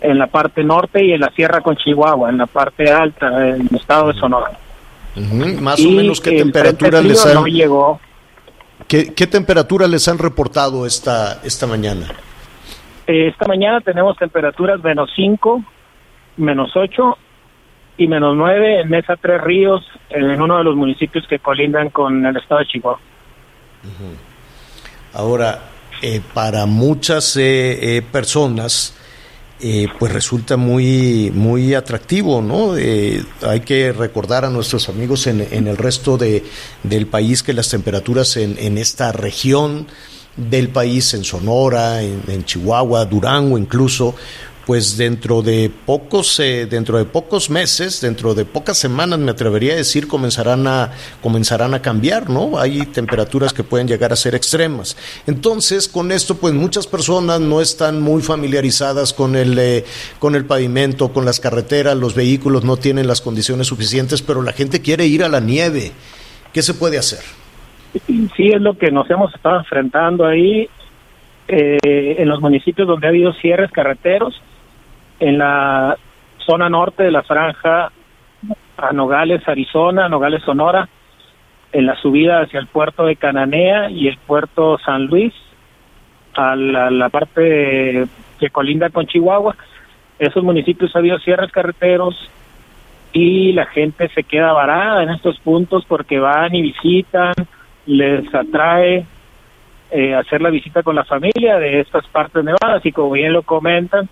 [0.00, 3.68] en la parte norte y en la Sierra con Chihuahua, en la parte alta del
[3.74, 4.50] estado de Sonora.
[5.16, 7.44] Más o menos qué temperatura les han
[8.86, 12.08] ¿Qué, temperatura les han reportado esta esta mañana?
[13.06, 15.62] Eh, esta mañana tenemos temperaturas menos 5,
[16.36, 17.18] menos 8
[17.98, 22.24] y menos 9 en Mesa Tres Ríos, en uno de los municipios que colindan con
[22.24, 23.00] el estado de Chihuahua.
[25.12, 25.58] Ahora,
[26.02, 28.96] eh, para muchas eh, personas,
[29.62, 32.76] eh, pues resulta muy, muy atractivo, ¿no?
[32.78, 36.44] Eh, hay que recordar a nuestros amigos en, en el resto de,
[36.82, 39.86] del país que las temperaturas en, en esta región
[40.36, 44.14] del país, en Sonora, en, en Chihuahua, Durango incluso,
[44.70, 49.72] pues dentro de pocos eh, dentro de pocos meses, dentro de pocas semanas me atrevería
[49.72, 52.56] a decir comenzarán a comenzarán a cambiar, ¿no?
[52.56, 54.96] Hay temperaturas que pueden llegar a ser extremas.
[55.26, 59.84] Entonces, con esto pues muchas personas no están muy familiarizadas con el eh,
[60.20, 64.52] con el pavimento, con las carreteras, los vehículos no tienen las condiciones suficientes, pero la
[64.52, 65.90] gente quiere ir a la nieve.
[66.52, 67.24] ¿Qué se puede hacer?
[68.36, 70.68] Sí, es lo que nos hemos estado enfrentando ahí
[71.48, 74.40] eh, en los municipios donde ha habido cierres carreteros
[75.20, 75.96] en la
[76.38, 77.92] zona norte de la franja
[78.76, 80.88] a Nogales, Arizona, Nogales, Sonora,
[81.72, 85.32] en la subida hacia el puerto de Cananea y el puerto San Luis,
[86.34, 88.06] a la, parte
[88.38, 89.54] que colinda con Chihuahua.
[90.18, 92.16] Esos municipios ha habido cierres carreteros
[93.12, 97.34] y la gente se queda varada en estos puntos porque van y visitan,
[97.86, 99.04] les atrae
[99.90, 103.42] eh, hacer la visita con la familia de estas partes nevadas y como bien lo
[103.42, 104.08] comentan,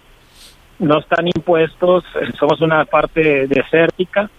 [0.79, 4.31] no están impuestos, eh, somos una parte desértica,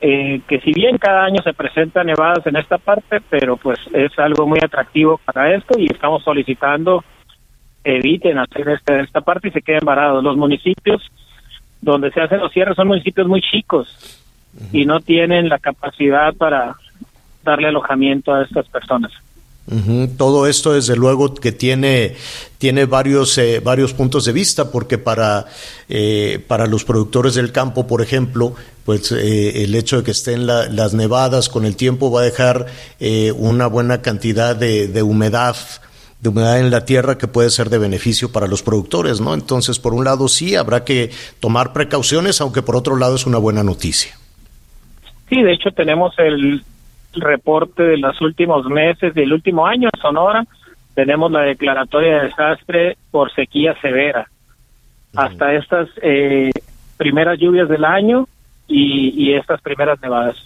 [0.00, 4.16] eh, que si bien cada año se presentan nevadas en esta parte, pero pues es
[4.18, 7.02] algo muy atractivo para esto y estamos solicitando
[7.82, 10.22] eviten hacer este, esta parte y se queden varados.
[10.22, 11.02] Los municipios
[11.80, 14.22] donde se hacen los cierres son municipios muy chicos
[14.72, 16.74] y no tienen la capacidad para
[17.44, 19.12] darle alojamiento a estas personas.
[20.16, 22.14] Todo esto, desde luego, que tiene,
[22.58, 25.46] tiene varios, eh, varios puntos de vista, porque para,
[25.88, 30.46] eh, para los productores del campo, por ejemplo, pues eh, el hecho de que estén
[30.46, 32.66] las nevadas con el tiempo va a dejar
[33.36, 35.56] una buena cantidad de, de humedad
[36.20, 39.34] de humedad en la tierra que puede ser de beneficio para los productores, ¿no?
[39.34, 43.38] Entonces, por un lado sí habrá que tomar precauciones, aunque por otro lado es una
[43.38, 44.16] buena noticia.
[45.28, 46.64] Sí, de hecho tenemos el
[47.20, 50.44] reporte de los últimos meses, del último año en Sonora,
[50.94, 54.28] tenemos la declaratoria de desastre por sequía severa.
[55.14, 56.50] hasta estas eh,
[56.96, 58.26] primeras lluvias del año
[58.68, 60.36] y, estas primeras nevadas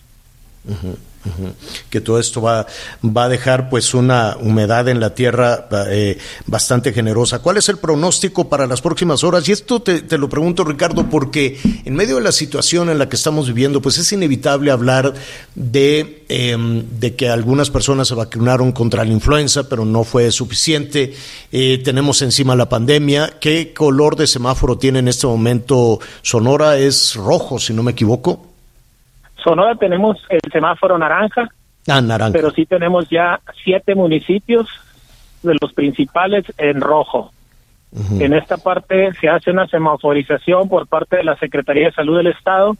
[1.91, 2.67] que todo esto va,
[3.05, 7.41] va a dejar pues una humedad en la tierra eh, bastante generosa.
[7.41, 9.47] ¿Cuál es el pronóstico para las próximas horas?
[9.49, 13.09] Y esto te, te, lo pregunto, Ricardo, porque en medio de la situación en la
[13.09, 15.13] que estamos viviendo, pues es inevitable hablar
[15.55, 21.15] de, em, de que algunas personas se vacunaron contra la influenza, pero no fue suficiente.
[21.53, 23.39] Eh, tenemos encima la pandemia.
[23.41, 26.79] ¿Qué color de semáforo tiene en este momento Sonora?
[26.79, 28.50] Es rojo, si no me equivoco.
[29.43, 31.49] Sonora tenemos el semáforo naranja,
[31.89, 32.33] ah, naranja.
[32.33, 34.69] pero sí tenemos ya siete municipios
[35.43, 37.33] de los principales en rojo.
[38.21, 42.29] En esta parte se hace una semaforización por parte de la Secretaría de Salud del
[42.29, 42.77] Estado,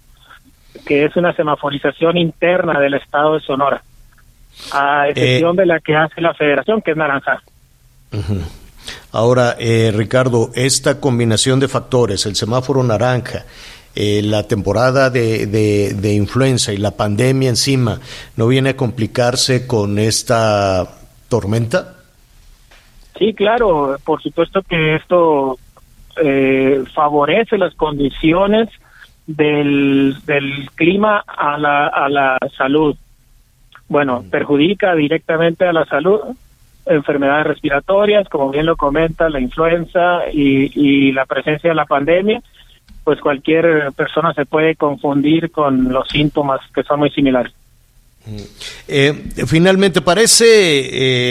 [0.87, 3.83] que es una semaforización interna del Estado de Sonora,
[4.73, 7.43] a excepción eh, de la que hace la Federación, que es naranja.
[9.11, 13.45] Ahora, eh, Ricardo, esta combinación de factores, el semáforo naranja,
[13.95, 18.01] eh, la temporada de, de, influenza y la pandemia encima
[18.37, 20.89] no viene a complicarse con esta
[21.29, 21.97] tormenta?
[23.19, 25.59] Sí, claro, por supuesto que esto
[26.23, 28.69] eh, favorece las condiciones
[29.27, 32.97] del, del clima a la, a la salud.
[33.89, 34.31] Bueno, mm.
[34.31, 36.21] perjudica directamente a la salud,
[36.87, 42.41] enfermedades respiratorias, como bien lo comenta, la influenza y, y la presencia de la pandemia,
[43.05, 47.53] pues cualquier persona se puede confundir con los síntomas que son muy similares.
[48.87, 49.15] Eh,
[49.47, 50.45] finalmente, parece,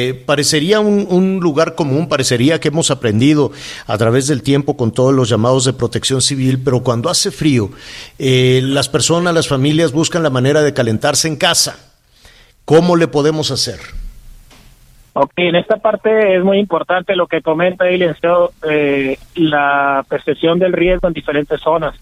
[0.10, 3.51] eh, parecería un, lugar común, parecería que hemos aprendido
[3.86, 7.69] a través del tiempo con todos los llamados de protección civil, pero cuando hace frío,
[8.17, 11.79] eh, las personas, las familias buscan la manera de calentarse en casa.
[12.65, 13.79] ¿Cómo le podemos hacer?
[15.21, 18.01] Ok, en esta parte es muy importante lo que comenta ahí,
[18.69, 21.93] eh, la percepción del riesgo en diferentes zonas.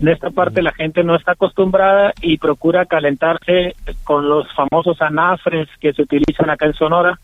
[0.00, 5.68] En esta parte la gente no está acostumbrada y procura calentarse con los famosos anafres
[5.78, 7.20] que se utilizan acá en Sonora,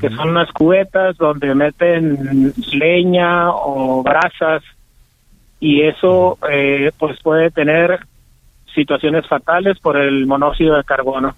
[0.00, 4.64] que son unas cubetas donde meten leña o brasas
[5.60, 8.00] y eso eh, pues puede tener
[8.74, 11.32] situaciones fatales por el monóxido de carbono.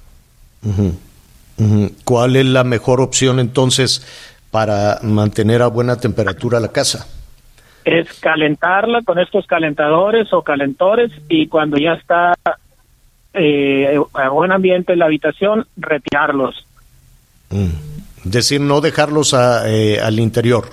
[2.04, 4.06] ¿Cuál es la mejor opción entonces
[4.50, 7.06] para mantener a buena temperatura la casa?
[7.84, 12.34] Es calentarla con estos calentadores o calentores y cuando ya está
[13.34, 16.64] eh, a buen ambiente en la habitación, retirarlos.
[17.50, 17.70] Mm.
[18.24, 19.34] Es decir, no dejarlos
[19.66, 20.66] eh, al interior.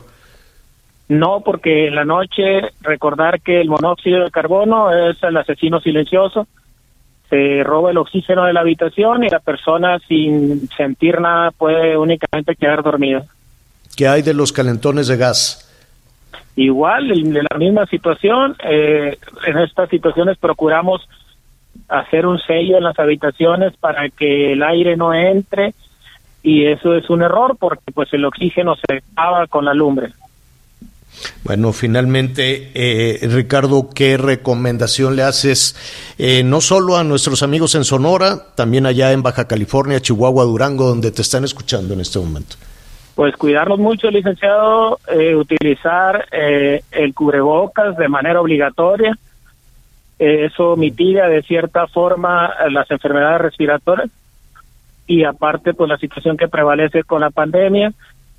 [1.08, 6.48] No, porque en la noche recordar que el monóxido de carbono es el asesino silencioso
[7.36, 12.56] se roba el oxígeno de la habitación y la persona sin sentir nada puede únicamente
[12.56, 13.26] quedar dormida.
[13.96, 15.62] ¿Qué hay de los calentones de gas?
[16.56, 21.08] Igual, en la misma situación, eh, en estas situaciones procuramos
[21.90, 25.74] hacer un sello en las habitaciones para que el aire no entre
[26.42, 30.14] y eso es un error porque pues el oxígeno se acaba con la lumbre.
[31.44, 35.76] Bueno, finalmente, eh, Ricardo, ¿qué recomendación le haces
[36.18, 40.88] eh, no solo a nuestros amigos en Sonora, también allá en Baja California, Chihuahua, Durango,
[40.88, 42.56] donde te están escuchando en este momento?
[43.16, 49.18] Pues cuidarnos mucho, licenciado, eh, utilizar el cubrebocas de manera obligatoria.
[50.18, 54.10] eso mitiga de cierta forma las enfermedades respiratorias
[55.08, 57.94] y aparte, pues la situación que prevalece con la pandemia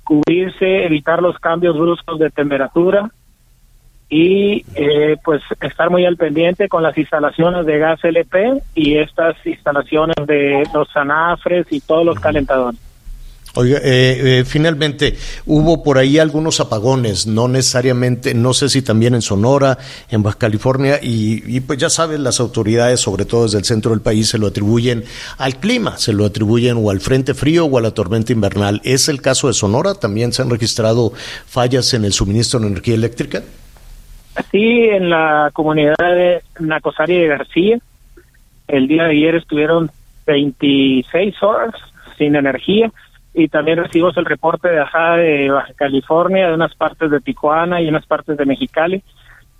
[0.07, 3.11] cubrirse, evitar los cambios bruscos de temperatura
[4.09, 9.35] y eh, pues estar muy al pendiente con las instalaciones de gas LP y estas
[9.45, 12.86] instalaciones de los anafres y todos los calentadores.
[13.59, 15.15] Oiga, eh, eh, finalmente
[15.47, 19.79] hubo por ahí algunos apagones, no necesariamente, no sé si también en Sonora,
[20.11, 24.01] en Baja California, y, pues ya saben, las autoridades, sobre todo desde el centro del
[24.01, 25.05] país, se lo atribuyen
[25.39, 28.79] al clima, se lo atribuyen o al frente frío o a la tormenta invernal.
[28.83, 29.95] ¿Es el caso de Sonora?
[29.95, 31.13] ¿También se han registrado
[31.47, 33.41] fallas en el suministro de energía eléctrica?
[34.51, 37.79] Sí, en la comunidad de Nacosari de García,
[38.67, 39.89] el día de ayer estuvieron
[40.27, 41.73] 26 horas
[42.19, 42.91] sin energía
[43.37, 47.79] y también recibimos el reporte de acá de Baja California, de unas partes de Tijuana
[47.79, 49.03] y unas partes de Mexicali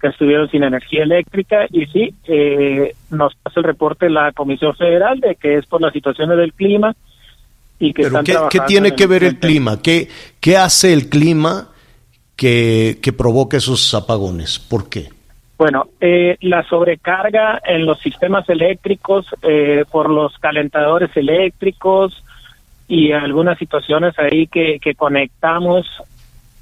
[0.01, 5.19] que estuvieron sin energía eléctrica y sí, eh, nos pasa el reporte la Comisión Federal
[5.19, 6.95] de que es por las situaciones del clima
[7.78, 9.80] y que ¿Pero qué, ¿qué tiene que ver el clima?
[9.80, 10.07] ¿Qué,
[10.39, 11.67] ¿Qué hace el clima
[12.36, 14.57] que, que provoca esos apagones?
[14.57, 15.09] ¿Por qué?
[15.55, 22.23] Bueno, eh, la sobrecarga en los sistemas eléctricos eh, por los calentadores eléctricos,
[22.88, 25.85] y algunas situaciones ahí que, que conectamos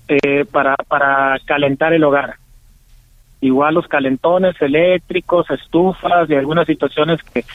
[0.07, 2.35] eh, para, para calentar el hogar.
[3.41, 7.45] igual los calentones eléctricos, estufas y algunas situaciones que,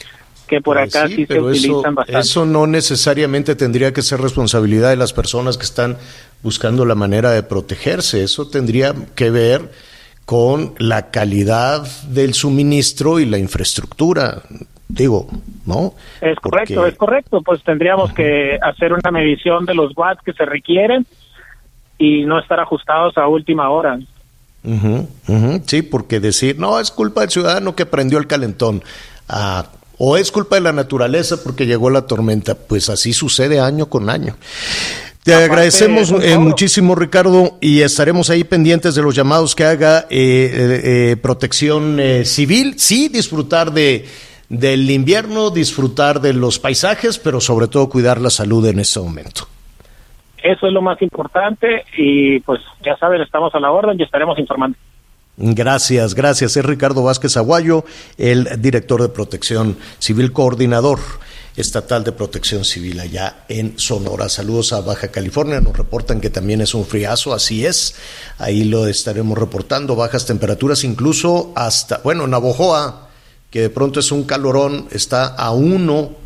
[0.47, 2.21] que por Pues acá sí, sí, se utilizan eso, bastante.
[2.21, 5.97] eso no necesariamente tendría que ser responsabilidad de las personas que están
[6.43, 8.23] buscando la manera de protegerse.
[8.23, 9.71] Eso tendría que ver
[10.25, 14.43] con la calidad del suministro y la infraestructura.
[14.93, 15.29] Digo,
[15.67, 15.95] ¿no?
[16.21, 17.41] Es correcto, Porque- es correcto.
[17.43, 21.07] Pues tendríamos que hacer una medición de los watts que se requieren
[21.99, 23.99] y no estar ajustados a última hora.
[25.67, 28.83] Sí, porque decir, no, es culpa del ciudadano que prendió el calentón.
[29.29, 29.67] Ah,
[29.97, 32.55] o es culpa de la naturaleza porque llegó la tormenta.
[32.55, 34.37] Pues así sucede año con año.
[35.23, 40.01] Te Aparte, agradecemos eh, muchísimo, Ricardo, y estaremos ahí pendientes de los llamados que haga
[40.01, 40.81] eh, eh,
[41.13, 42.75] eh, Protección Civil.
[42.79, 44.07] Sí, disfrutar de
[44.51, 49.47] del invierno, disfrutar de los paisajes, pero sobre todo cuidar la salud en este momento.
[50.43, 54.39] Eso es lo más importante y pues ya saben, estamos a la orden y estaremos
[54.39, 54.77] informando.
[55.37, 56.57] Gracias, gracias.
[56.57, 57.85] Es Ricardo Vázquez Aguayo,
[58.19, 60.99] el director de Protección Civil, coordinador
[61.57, 64.29] estatal de Protección Civil allá en Sonora.
[64.29, 65.61] Saludos a Baja California.
[65.61, 67.97] Nos reportan que también es un friazo, así es.
[68.39, 69.95] Ahí lo estaremos reportando.
[69.95, 73.10] Bajas temperaturas, incluso hasta, bueno, Navojoa,
[73.51, 76.19] que de pronto es un calorón, está a uno.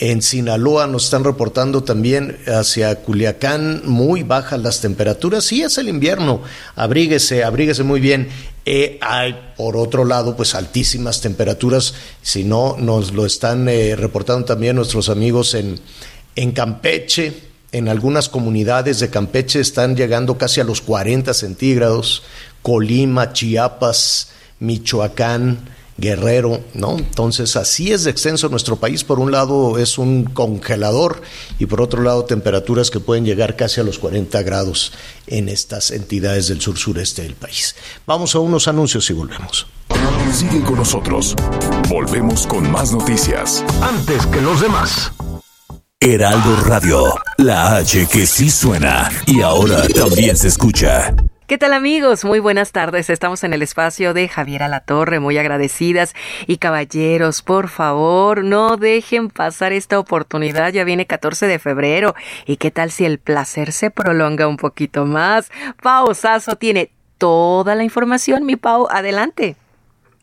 [0.00, 5.44] En Sinaloa nos están reportando también hacia Culiacán muy bajas las temperaturas.
[5.44, 6.40] Sí, es el invierno.
[6.76, 8.28] Abríguese, abríguese muy bien.
[8.64, 11.94] Eh, hay, por otro lado, pues altísimas temperaturas.
[12.22, 15.80] Si no, nos lo están eh, reportando también nuestros amigos en,
[16.36, 17.48] en Campeche.
[17.72, 22.22] En algunas comunidades de Campeche están llegando casi a los 40 centígrados.
[22.62, 24.28] Colima, Chiapas,
[24.60, 25.58] Michoacán.
[25.98, 26.96] Guerrero, ¿no?
[26.96, 29.02] Entonces, así es de extenso nuestro país.
[29.02, 31.20] Por un lado es un congelador
[31.58, 34.92] y por otro lado temperaturas que pueden llegar casi a los 40 grados
[35.26, 37.74] en estas entidades del sur sureste del país.
[38.06, 39.66] Vamos a unos anuncios y volvemos.
[40.32, 41.34] Sigue con nosotros.
[41.88, 43.64] Volvemos con más noticias.
[43.82, 45.12] Antes que los demás.
[46.00, 51.12] Heraldo Radio, la H que sí suena y ahora también se escucha.
[51.48, 52.26] ¿Qué tal amigos?
[52.26, 53.08] Muy buenas tardes.
[53.08, 56.14] Estamos en el espacio de Javier Alatorre, muy agradecidas.
[56.46, 60.74] Y caballeros, por favor, no dejen pasar esta oportunidad.
[60.74, 62.14] Ya viene 14 de febrero.
[62.44, 65.50] ¿Y qué tal si el placer se prolonga un poquito más?
[65.82, 68.44] Pau Sasso tiene toda la información.
[68.44, 69.56] Mi Pau, adelante.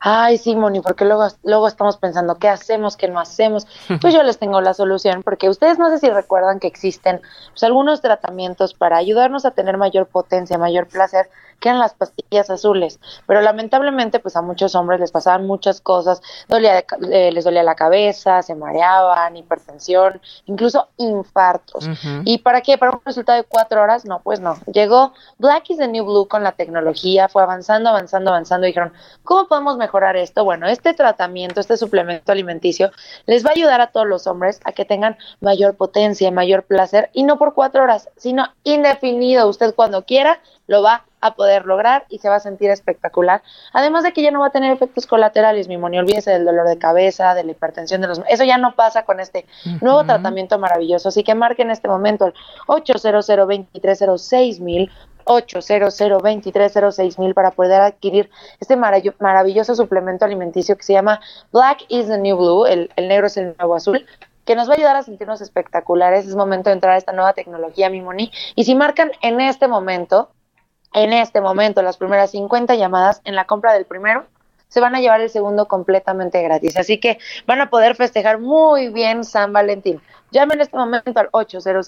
[0.07, 3.65] Ay, sí, Moni, porque luego, luego estamos pensando qué hacemos, qué no hacemos.
[4.01, 7.63] Pues yo les tengo la solución, porque ustedes no sé si recuerdan que existen pues,
[7.63, 11.27] algunos tratamientos para ayudarnos a tener mayor potencia, mayor placer,
[11.59, 12.99] que eran las pastillas azules.
[13.27, 17.75] Pero lamentablemente, pues a muchos hombres les pasaban muchas cosas, dolía eh, les dolía la
[17.75, 21.89] cabeza, se mareaban, hipertensión, incluso infartos.
[22.23, 22.77] ¿Y para qué?
[22.77, 24.05] ¿Para un resultado de cuatro horas?
[24.05, 24.57] No, pues no.
[24.71, 28.93] Llegó Black is the New Blue con la tecnología, fue avanzando, avanzando, avanzando y dijeron,
[29.23, 30.43] ¿cómo podemos mejorar esto?
[30.43, 32.91] Bueno, este tratamiento, este suplemento alimenticio
[33.25, 37.09] les va a ayudar a todos los hombres a que tengan mayor potencia, mayor placer
[37.13, 39.47] y no por cuatro horas, sino indefinido.
[39.47, 43.41] Usted cuando quiera lo va a poder lograr y se va a sentir espectacular.
[43.73, 46.67] Además de que ya no va a tener efectos colaterales, mi moni, olvídese del dolor
[46.67, 48.21] de cabeza, de la hipertensión de los...
[48.29, 49.45] Eso ya no pasa con este
[49.81, 51.09] nuevo tratamiento maravilloso.
[51.09, 52.33] Así que marque en este momento el
[52.67, 54.91] 800 mil
[55.27, 61.19] 800 mil para poder adquirir este marav- maravilloso suplemento alimenticio que se llama
[61.51, 64.05] Black is the New Blue, el, el negro es el nuevo azul,
[64.45, 66.27] que nos va a ayudar a sentirnos espectaculares.
[66.27, 68.31] Es momento de entrar a esta nueva tecnología, mi moni.
[68.55, 70.29] Y si marcan en este momento,
[70.95, 74.25] en este momento, las primeras 50 llamadas en la compra del primero,
[74.69, 76.77] se van a llevar el segundo completamente gratis.
[76.77, 80.01] Así que van a poder festejar muy bien San Valentín.
[80.31, 81.87] Llamen en este momento al 800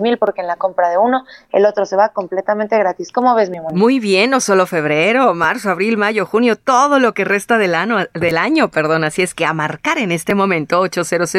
[0.00, 3.12] mil porque en la compra de uno, el otro se va completamente gratis.
[3.12, 3.74] ¿Cómo ves, mi amor?
[3.74, 8.06] Muy bien, no solo febrero, marzo, abril, mayo, junio, todo lo que resta del año,
[8.12, 9.04] del año, perdón.
[9.04, 11.34] Así es que a marcar en este momento 800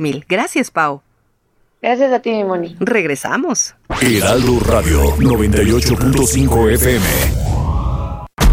[0.00, 0.24] mil.
[0.28, 1.02] Gracias, Pau.
[1.82, 2.76] Gracias a ti, mi Moni.
[2.78, 3.74] Regresamos.
[4.02, 7.06] Heraldo Radio 98.5 FM.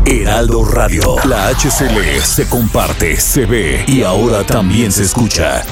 [0.06, 5.64] Heraldo Radio, la HCL se comparte, se ve y ahora también se escucha.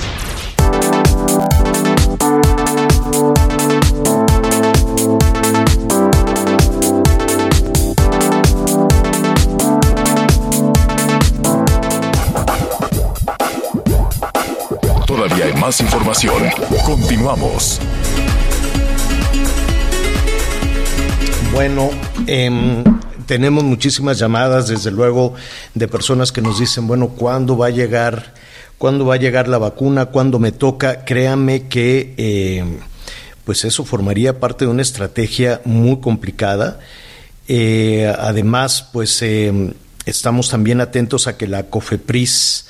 [15.65, 16.43] Más información.
[16.85, 17.79] Continuamos.
[21.51, 21.89] Bueno,
[22.27, 22.83] em,
[23.25, 25.33] tenemos muchísimas llamadas, desde luego,
[25.73, 28.35] de personas que nos dicen, bueno, ¿cuándo va a llegar,
[28.77, 30.05] cuándo va a llegar la vacuna?
[30.05, 31.03] ¿Cuándo me toca?
[31.03, 32.77] Créame que, em,
[33.43, 36.79] pues eso formaría parte de una estrategia muy complicada
[37.47, 39.53] Eh, además, pues eh,
[40.07, 42.65] estamos también atentos a que la COFEPRIS,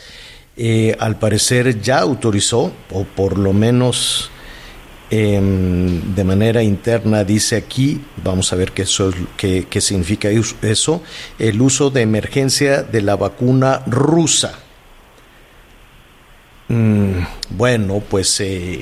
[0.57, 4.29] eh, al parecer, ya autorizó, o por lo menos
[5.09, 11.01] em, de manera interna dice aquí, vamos a ver qué, eso, qué, qué significa eso,
[11.39, 14.59] el uso de emergencia de la vacuna rusa.
[16.67, 17.19] Mm,
[17.51, 18.81] bueno, pues eh,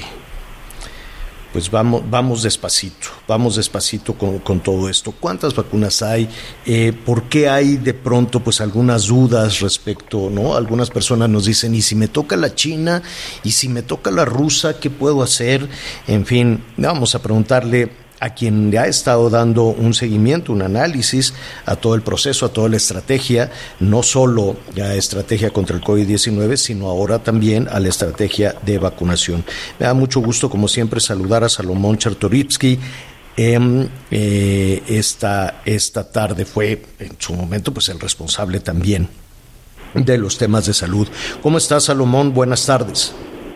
[1.54, 5.14] pues vamos, vamos despacito, vamos despacito con, con todo esto.
[5.18, 6.28] ¿Cuántas vacunas hay?
[6.66, 10.56] Eh, ¿Por qué hay de pronto pues algunas dudas respecto, ¿no?
[10.56, 13.04] Algunas personas nos dicen, ¿y si me toca la china?
[13.44, 14.80] ¿Y si me toca la rusa?
[14.80, 15.70] ¿Qué puedo hacer?
[16.08, 21.34] En fin, vamos a preguntarle a quien le ha estado dando un seguimiento, un análisis
[21.66, 23.52] a todo el proceso, a toda la estrategia,
[23.82, 29.44] no solo la estrategia contra el COVID-19, sino ahora también a la estrategia de vacunación.
[29.78, 32.80] Me da mucho gusto, como siempre, saludar a Salomón Chertorivsky.
[33.36, 39.10] Eh, esta, esta tarde fue en su momento pues el responsable también
[39.96, 41.10] de los temas de salud.
[41.42, 42.34] ¿Cómo estás, Salomón?
[42.34, 43.14] Buenas tardes.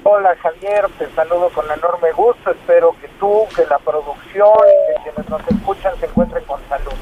[0.09, 2.51] Hola Javier, te saludo con enorme gusto.
[2.51, 4.47] Espero que tú, que la producción
[4.87, 6.93] que quienes nos escuchan se encuentren con salud.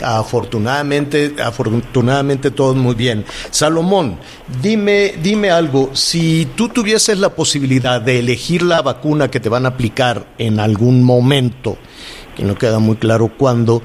[0.00, 3.24] Afortunadamente, afortunadamente todo muy bien.
[3.50, 4.20] Salomón,
[4.62, 5.90] dime, dime algo.
[5.96, 10.60] Si tú tuvieses la posibilidad de elegir la vacuna que te van a aplicar en
[10.60, 11.76] algún momento,
[12.36, 13.82] que no queda muy claro cuándo,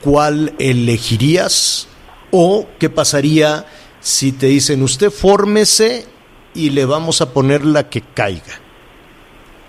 [0.00, 1.88] ¿cuál elegirías?
[2.30, 3.66] ¿O qué pasaría
[3.98, 6.06] si te dicen usted fórmese
[6.56, 8.54] y le vamos a poner la que caiga?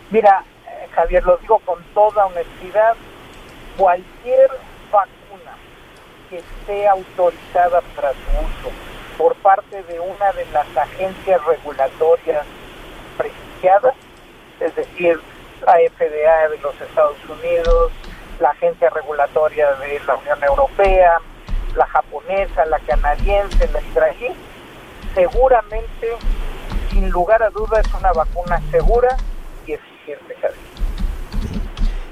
[0.09, 2.95] Mira, eh, Javier, lo digo con toda honestidad,
[3.75, 4.49] cualquier
[4.89, 5.51] vacuna
[6.29, 8.71] que esté autorizada para su uso
[9.17, 12.45] por parte de una de las agencias regulatorias
[13.17, 13.95] prestigiadas,
[14.61, 15.19] es decir,
[15.65, 17.91] la FDA de los Estados Unidos,
[18.39, 21.17] la agencia regulatoria de la Unión Europea,
[21.75, 24.33] la japonesa, la canadiense, la israelí,
[25.13, 26.15] seguramente
[26.97, 29.17] sin lugar a duda es una vacuna segura
[29.67, 30.35] y eficiente,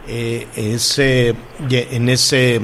[0.07, 1.36] eh, ese,
[1.69, 2.61] en ese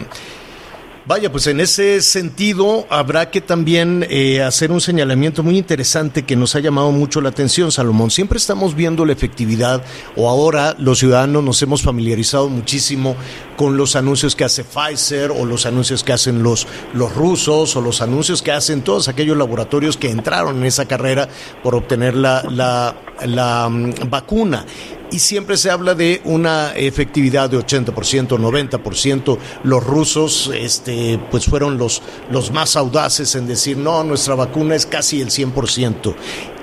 [1.12, 6.38] Vaya, pues en ese sentido habrá que también eh, hacer un señalamiento muy interesante que
[6.38, 8.12] nos ha llamado mucho la atención, Salomón.
[8.12, 9.84] Siempre estamos viendo la efectividad
[10.16, 13.18] o ahora los ciudadanos nos hemos familiarizado muchísimo
[13.58, 17.82] con los anuncios que hace Pfizer o los anuncios que hacen los, los rusos o
[17.82, 21.28] los anuncios que hacen todos aquellos laboratorios que entraron en esa carrera
[21.62, 22.96] por obtener la, la,
[23.26, 24.66] la um, vacuna
[25.12, 29.38] y siempre se habla de una efectividad de 80%, 90%.
[29.64, 32.02] Los rusos este, pues fueron los,
[32.32, 36.16] los más audaces en decir, no, nuestra vacuna es casi el 100%.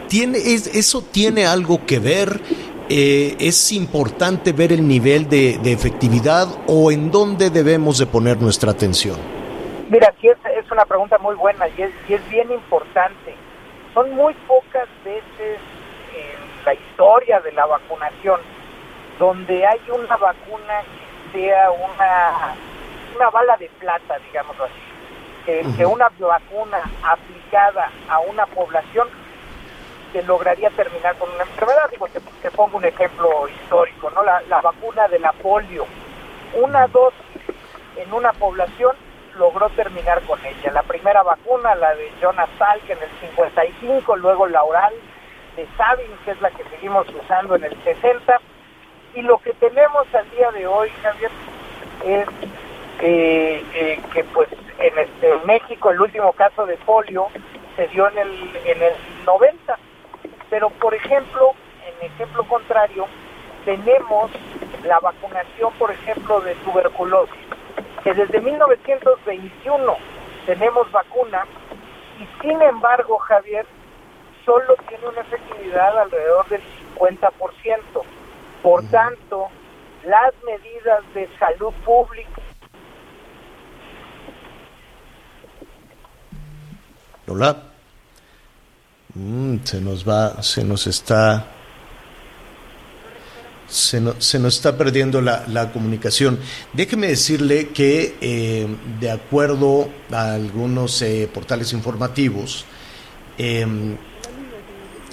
[0.08, 2.40] ¿Tiene, ¿Eso tiene algo que ver?
[2.88, 8.40] Eh, ¿Es importante ver el nivel de, de, efectividad o en dónde debemos de poner
[8.40, 9.16] nuestra atención?
[9.90, 13.34] Mira, sí es, es una pregunta muy buena y es, y es bien importante.
[13.92, 15.60] Son muy pocas veces
[16.68, 18.40] la historia de la vacunación,
[19.18, 20.82] donde hay una vacuna
[21.32, 22.54] que sea una,
[23.16, 24.74] una bala de plata, digámoslo así,
[25.46, 29.08] que, que una vacuna aplicada a una población
[30.12, 31.88] que lograría terminar con una enfermedad.
[31.90, 34.22] Digo, te, te pongo un ejemplo histórico, ¿no?
[34.22, 35.86] La, la vacuna de la polio,
[36.52, 37.42] una dosis
[37.96, 38.94] en una población
[39.38, 40.70] logró terminar con ella.
[40.72, 44.92] La primera vacuna, la de Jonas Salk en el 55, luego la oral
[45.58, 48.40] de Sabin, que es la que seguimos usando en el 60.
[49.14, 51.30] Y lo que tenemos al día de hoy, Javier,
[52.04, 52.28] es
[53.00, 54.48] eh, eh, que pues
[54.78, 57.26] en este México el último caso de polio
[57.74, 58.94] se dio en el, en el
[59.26, 59.78] 90.
[60.48, 61.50] Pero por ejemplo,
[61.88, 63.06] en ejemplo contrario,
[63.64, 64.30] tenemos
[64.84, 67.34] la vacunación, por ejemplo, de tuberculosis,
[68.04, 69.96] que desde 1921
[70.46, 71.44] tenemos vacuna
[72.20, 73.66] y sin embargo, Javier,
[74.48, 76.62] solo tiene una efectividad alrededor del
[76.96, 77.30] 50%.
[78.62, 79.48] Por tanto,
[80.04, 82.42] las medidas de salud pública
[87.26, 87.62] Hola.
[89.14, 91.46] Mm, se nos va, se nos está
[93.66, 96.38] se, no, se, nos está perdiendo la, la, comunicación.
[96.72, 98.66] Déjeme decirle que, eh,
[98.98, 102.64] de acuerdo a algunos eh, portales informativos,
[103.36, 103.66] eh,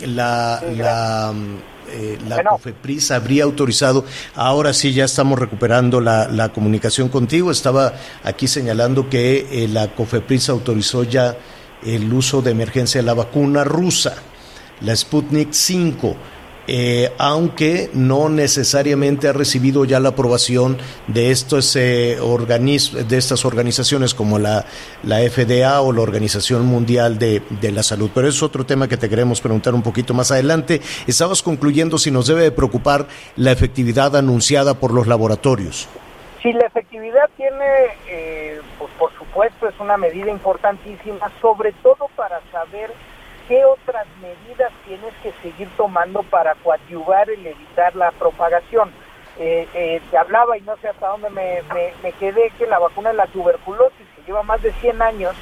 [0.05, 1.33] la, la,
[1.91, 2.51] eh, la bueno.
[2.51, 7.93] COFEPRIS habría autorizado, ahora sí ya estamos recuperando la, la comunicación contigo, estaba
[8.23, 11.37] aquí señalando que eh, la COFEPRIS autorizó ya
[11.83, 14.15] el uso de emergencia de la vacuna rusa,
[14.81, 16.15] la Sputnik 5.
[16.67, 24.13] Eh, aunque no necesariamente ha recibido ya la aprobación de estos eh, de estas organizaciones
[24.13, 24.65] como la,
[25.03, 27.41] FDA o la Organización Mundial de,
[27.71, 28.09] la Salud.
[28.13, 30.81] Pero es otro tema que te queremos preguntar un poquito más adelante.
[31.07, 35.87] Estabas concluyendo si nos debe de preocupar la efectividad anunciada por los laboratorios.
[36.41, 37.65] Sí, la efectividad tiene,
[38.07, 42.91] eh, pues por supuesto, es una medida importantísima, sobre todo para saber
[43.47, 48.91] qué otras medidas tienes que seguir tomando para coadyuvar y evitar la propagación.
[49.37, 51.61] Eh, eh, te hablaba y no sé hasta dónde me,
[52.19, 55.35] quedé que la vacuna de la tuberculosis, que lleva más de 100 años,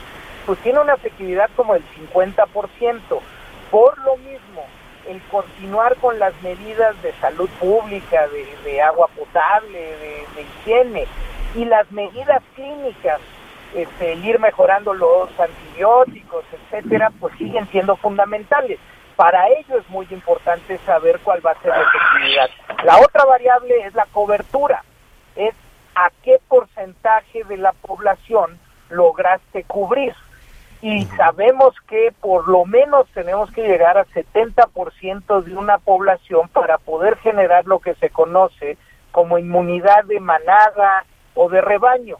[0.45, 3.01] pues tiene una efectividad como el 50%.
[3.69, 4.65] Por lo mismo,
[5.07, 8.27] el continuar con las medidas de salud pública,
[8.63, 11.07] de, agua potable, de, higiene
[11.55, 13.19] y las medidas clínicas
[13.75, 18.79] este, el ir mejorando los antibióticos, etcétera, pues siguen siendo fundamentales.
[19.15, 22.49] Para ello es muy importante saber cuál va a ser la efectividad.
[22.83, 24.83] La otra variable es la cobertura,
[25.35, 25.53] es
[25.95, 28.59] a qué porcentaje de la población
[28.89, 30.15] lograste cubrir.
[30.81, 36.77] Y sabemos que por lo menos tenemos que llegar a 70% de una población para
[36.77, 38.77] poder generar lo que se conoce
[39.11, 41.05] como inmunidad de manada
[41.35, 42.17] o de rebaño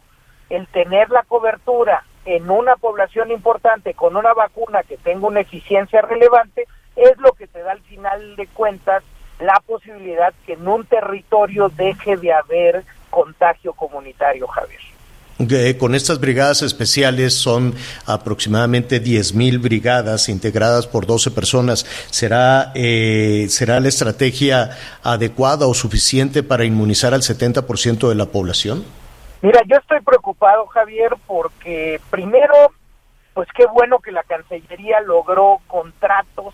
[0.50, 6.02] el tener la cobertura en una población importante con una vacuna que tenga una eficiencia
[6.02, 6.66] relevante
[6.96, 9.04] es lo que te da al final de cuentas
[9.40, 15.78] la posibilidad que en un territorio deje de haber contagio comunitario, Javier.
[15.78, 17.76] con estas brigadas especiales son
[18.06, 21.86] aproximadamente 10.000 brigadas integradas por 12 personas.
[22.10, 28.86] ¿Será, eh, ¿Será la estrategia adecuada o suficiente para inmunizar al 70% de la población?
[29.44, 30.23] Mira, yo estoy preocupado,
[30.68, 32.54] Javier, porque primero,
[33.34, 36.54] pues qué bueno que la Cancillería logró contratos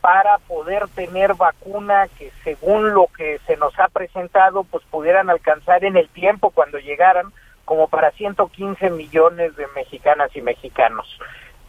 [0.00, 5.84] para poder tener vacuna que según lo que se nos ha presentado, pues pudieran alcanzar
[5.84, 7.32] en el tiempo cuando llegaran
[7.64, 11.18] como para 115 millones de mexicanas y mexicanos.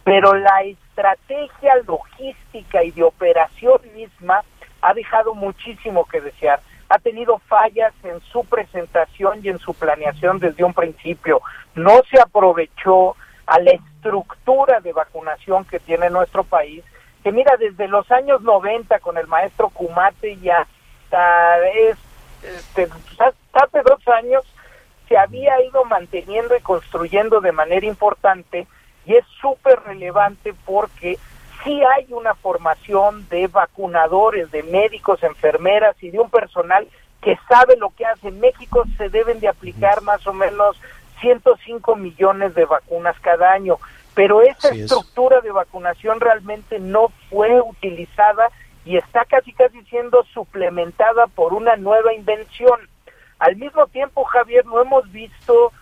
[0.04, 4.42] Pero la estrategia logística y de operación misma
[4.82, 10.38] ha dejado muchísimo que desear ha tenido fallas en su presentación y en su planeación
[10.38, 11.40] desde un principio.
[11.74, 13.16] No se aprovechó
[13.46, 16.84] a la estructura de vacunación que tiene nuestro país,
[17.22, 22.88] que mira, desde los años 90 con el maestro Kumate y hasta este,
[23.52, 24.44] hace dos años
[25.08, 28.66] se había ido manteniendo y construyendo de manera importante
[29.06, 31.18] y es súper relevante porque
[31.66, 36.86] sí hay una formación de vacunadores, de médicos, enfermeras y de un personal
[37.20, 38.28] que sabe lo que hace.
[38.28, 40.80] En México se deben de aplicar más o menos
[41.20, 43.78] 105 millones de vacunas cada año,
[44.14, 48.48] pero esa estructura de vacunación realmente no fue utilizada
[48.84, 52.78] y está casi casi siendo suplementada por una nueva invención.
[53.40, 55.72] Al mismo tiempo, Javier, no hemos visto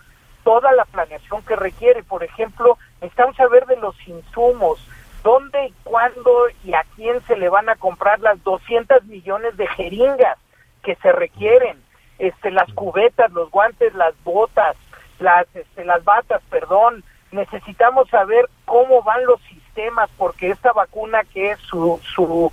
[0.43, 2.01] toda la planeación que requiere.
[2.01, 4.79] Por ejemplo, necesitamos saber de los insumos,
[5.25, 10.37] dónde, cuándo y a quién se le van a comprar las 200 millones de jeringas
[10.83, 11.81] que se requieren,
[12.19, 14.77] este, las cubetas, los guantes, las botas,
[15.17, 17.03] las, este, las batas, perdón.
[17.31, 22.51] Necesitamos saber cómo van los sistemas, porque esta vacuna que es su, su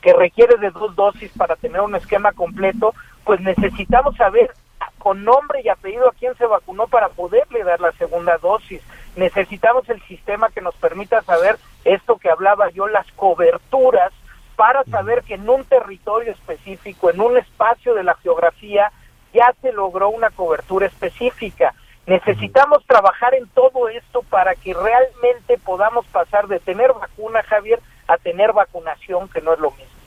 [0.00, 4.52] que requiere de dos dosis para tener un esquema completo, pues necesitamos saber
[4.98, 8.80] con nombre y apellido a quién se vacunó para poderle dar la segunda dosis.
[9.16, 14.12] Necesitamos el sistema que nos permita saber esto que hablaba yo, las coberturas,
[14.56, 18.92] para saber que en un territorio específico, en un espacio de la geografía,
[19.32, 21.74] ya se logró una cobertura específica.
[22.06, 28.16] Necesitamos trabajar en todo esto para que realmente podamos pasar de tener vacuna, Javier, a
[28.18, 30.00] tener vacunación, que no es lo mismo.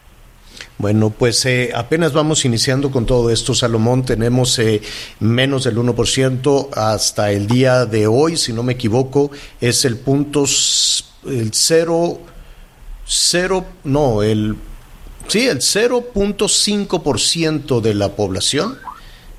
[0.77, 4.03] Bueno, pues eh, apenas vamos iniciando con todo esto, Salomón.
[4.03, 4.81] Tenemos eh,
[5.19, 10.45] menos del 1% hasta el día de hoy, si no me equivoco, es el punto,
[11.25, 12.19] el 0,
[13.05, 14.55] 0, no, el,
[15.27, 18.79] sí, el 0.5% de la población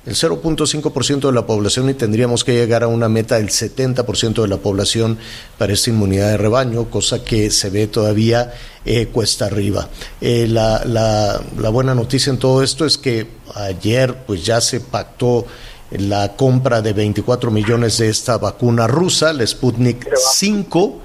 [0.05, 4.47] el 0.5% de la población y tendríamos que llegar a una meta del 70% de
[4.47, 5.17] la población
[5.57, 8.53] para esta inmunidad de rebaño, cosa que se ve todavía
[8.85, 9.89] eh, cuesta arriba.
[10.21, 14.79] Eh, la, la, la, buena noticia en todo esto es que ayer pues ya se
[14.79, 15.47] pactó
[15.89, 21.01] la compra de 24 millones de esta vacuna rusa, la Sputnik 5.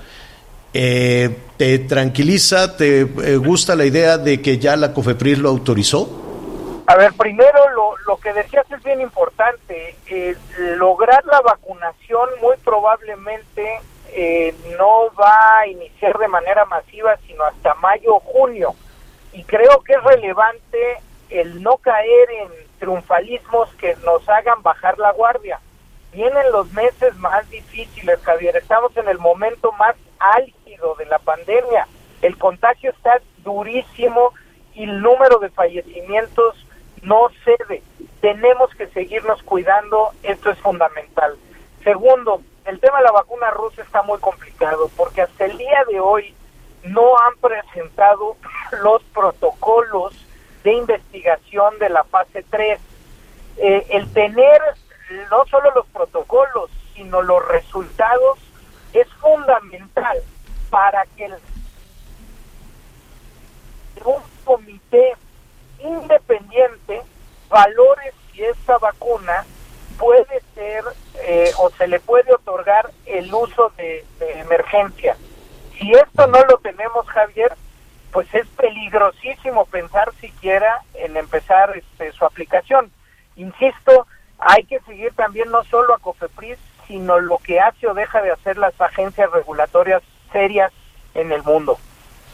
[0.73, 2.77] Eh, ¿Te tranquiliza?
[2.77, 3.05] ¿Te
[3.37, 6.21] gusta la idea de que ya la COFEPRIS lo autorizó?
[6.87, 9.95] A ver, primero lo, lo que decías es bien importante.
[10.07, 10.37] Eh,
[10.77, 13.81] lograr la vacunación muy probablemente
[14.13, 18.75] eh, no va a iniciar de manera masiva, sino hasta mayo o junio.
[19.33, 20.99] y creo que es relevante
[21.29, 22.49] el no caer en
[22.81, 25.61] triunfalismos que nos hagan bajar la guardia.
[26.13, 28.57] Vienen los meses más difíciles, Javier.
[28.57, 31.89] Estamos en el momento más álgido de la pandemia.
[32.23, 34.33] El contagio está durísimo
[34.75, 36.67] y el número de fallecimientos
[37.03, 37.83] no cede.
[38.21, 41.37] Tenemos que seguirnos cuidando, esto es fundamental.
[41.83, 45.99] Segundo, el tema de la vacuna rusa está muy complicado porque hasta el día de
[45.99, 46.35] hoy
[46.85, 48.37] no han presentado
[48.83, 50.15] los protocolos
[50.63, 52.79] de investigación de la fase 3.
[53.57, 54.61] Eh, el tener
[55.31, 58.39] no solo los protocolos, sino los resultados
[58.93, 60.19] es fundamental
[60.71, 61.31] para que
[64.05, 65.15] un comité
[65.81, 67.03] independiente
[67.49, 69.45] valore si esta vacuna
[69.99, 70.85] puede ser
[71.17, 74.05] eh, o se le puede otorgar el uso de,
[74.37, 75.17] emergencia.
[75.79, 77.55] Si esto no lo tenemos, Javier,
[78.13, 82.91] pues es peligrosísimo pensar siquiera en empezar este, su aplicación.
[83.37, 84.07] Insisto,
[84.39, 86.59] hay que seguir también no solo a COFEPRIS,
[86.91, 90.73] sino lo que hace o deja de hacer las agencias regulatorias serias
[91.15, 91.79] en el mundo.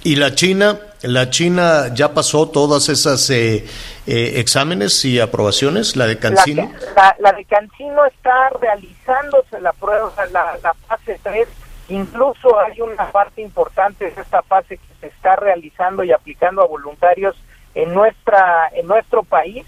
[0.02, 0.78] ¿Y la China?
[1.02, 3.66] ¿La China ya pasó todas esas eh,
[4.06, 5.94] eh, exámenes y aprobaciones?
[5.96, 6.72] ¿La de Cancino?
[7.18, 11.48] La, de Cancino está realizándose la prueba, la, la fase 3.
[11.88, 16.66] Incluso hay una parte importante de esta fase que se está realizando y aplicando a
[16.66, 17.36] voluntarios
[17.74, 19.66] en nuestra en nuestro país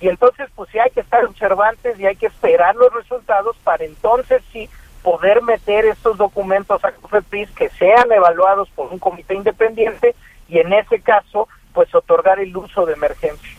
[0.00, 3.84] y entonces pues sí hay que estar observantes y hay que esperar los resultados para
[3.84, 4.68] entonces sí
[5.02, 10.14] poder meter estos documentos a COFEPRIS que sean evaluados por un comité independiente
[10.48, 13.50] y en ese caso pues otorgar el uso de emergencia.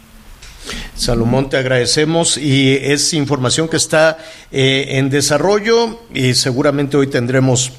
[0.93, 4.17] Salomón, te agradecemos y es información que está
[4.51, 7.71] eh, en desarrollo y seguramente hoy tendremos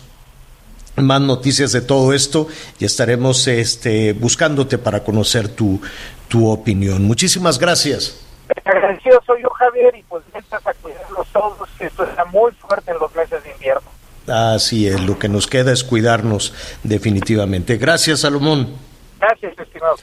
[0.97, 2.49] más noticias de todo esto
[2.79, 5.81] y estaremos este, buscándote para conocer tu,
[6.29, 7.05] tu opinión.
[7.05, 8.30] Muchísimas gracias.
[8.65, 12.91] Agradecido soy yo, Javier, y pues mientras a cuidarlos todos, que esto está muy fuerte
[12.91, 13.89] en los meses de invierno.
[14.27, 17.77] Así es, lo que nos queda es cuidarnos definitivamente.
[17.79, 18.75] Gracias, Salomón.
[19.19, 19.97] Gracias, estimado.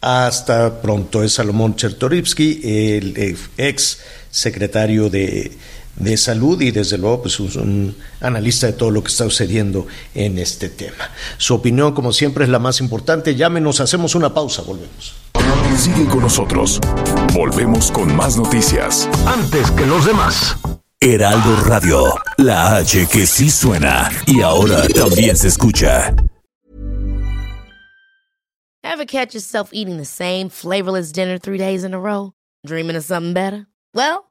[0.00, 1.22] Hasta pronto.
[1.22, 2.60] Es Salomón Chertorivsky,
[2.96, 5.52] el ex secretario de,
[5.96, 10.38] de Salud y desde luego pues un analista de todo lo que está sucediendo en
[10.38, 11.10] este tema.
[11.38, 13.34] Su opinión, como siempre, es la más importante.
[13.34, 15.14] Llámenos, hacemos una pausa, volvemos.
[15.76, 16.80] Sigue con nosotros.
[17.34, 19.08] Volvemos con más noticias.
[19.26, 20.56] Antes que los demás.
[21.00, 26.14] Heraldo Radio, la H que sí suena y ahora también se escucha.
[28.82, 32.32] Ever catch yourself eating the same flavorless dinner three days in a row?
[32.64, 33.66] Dreaming of something better?
[33.92, 34.30] Well,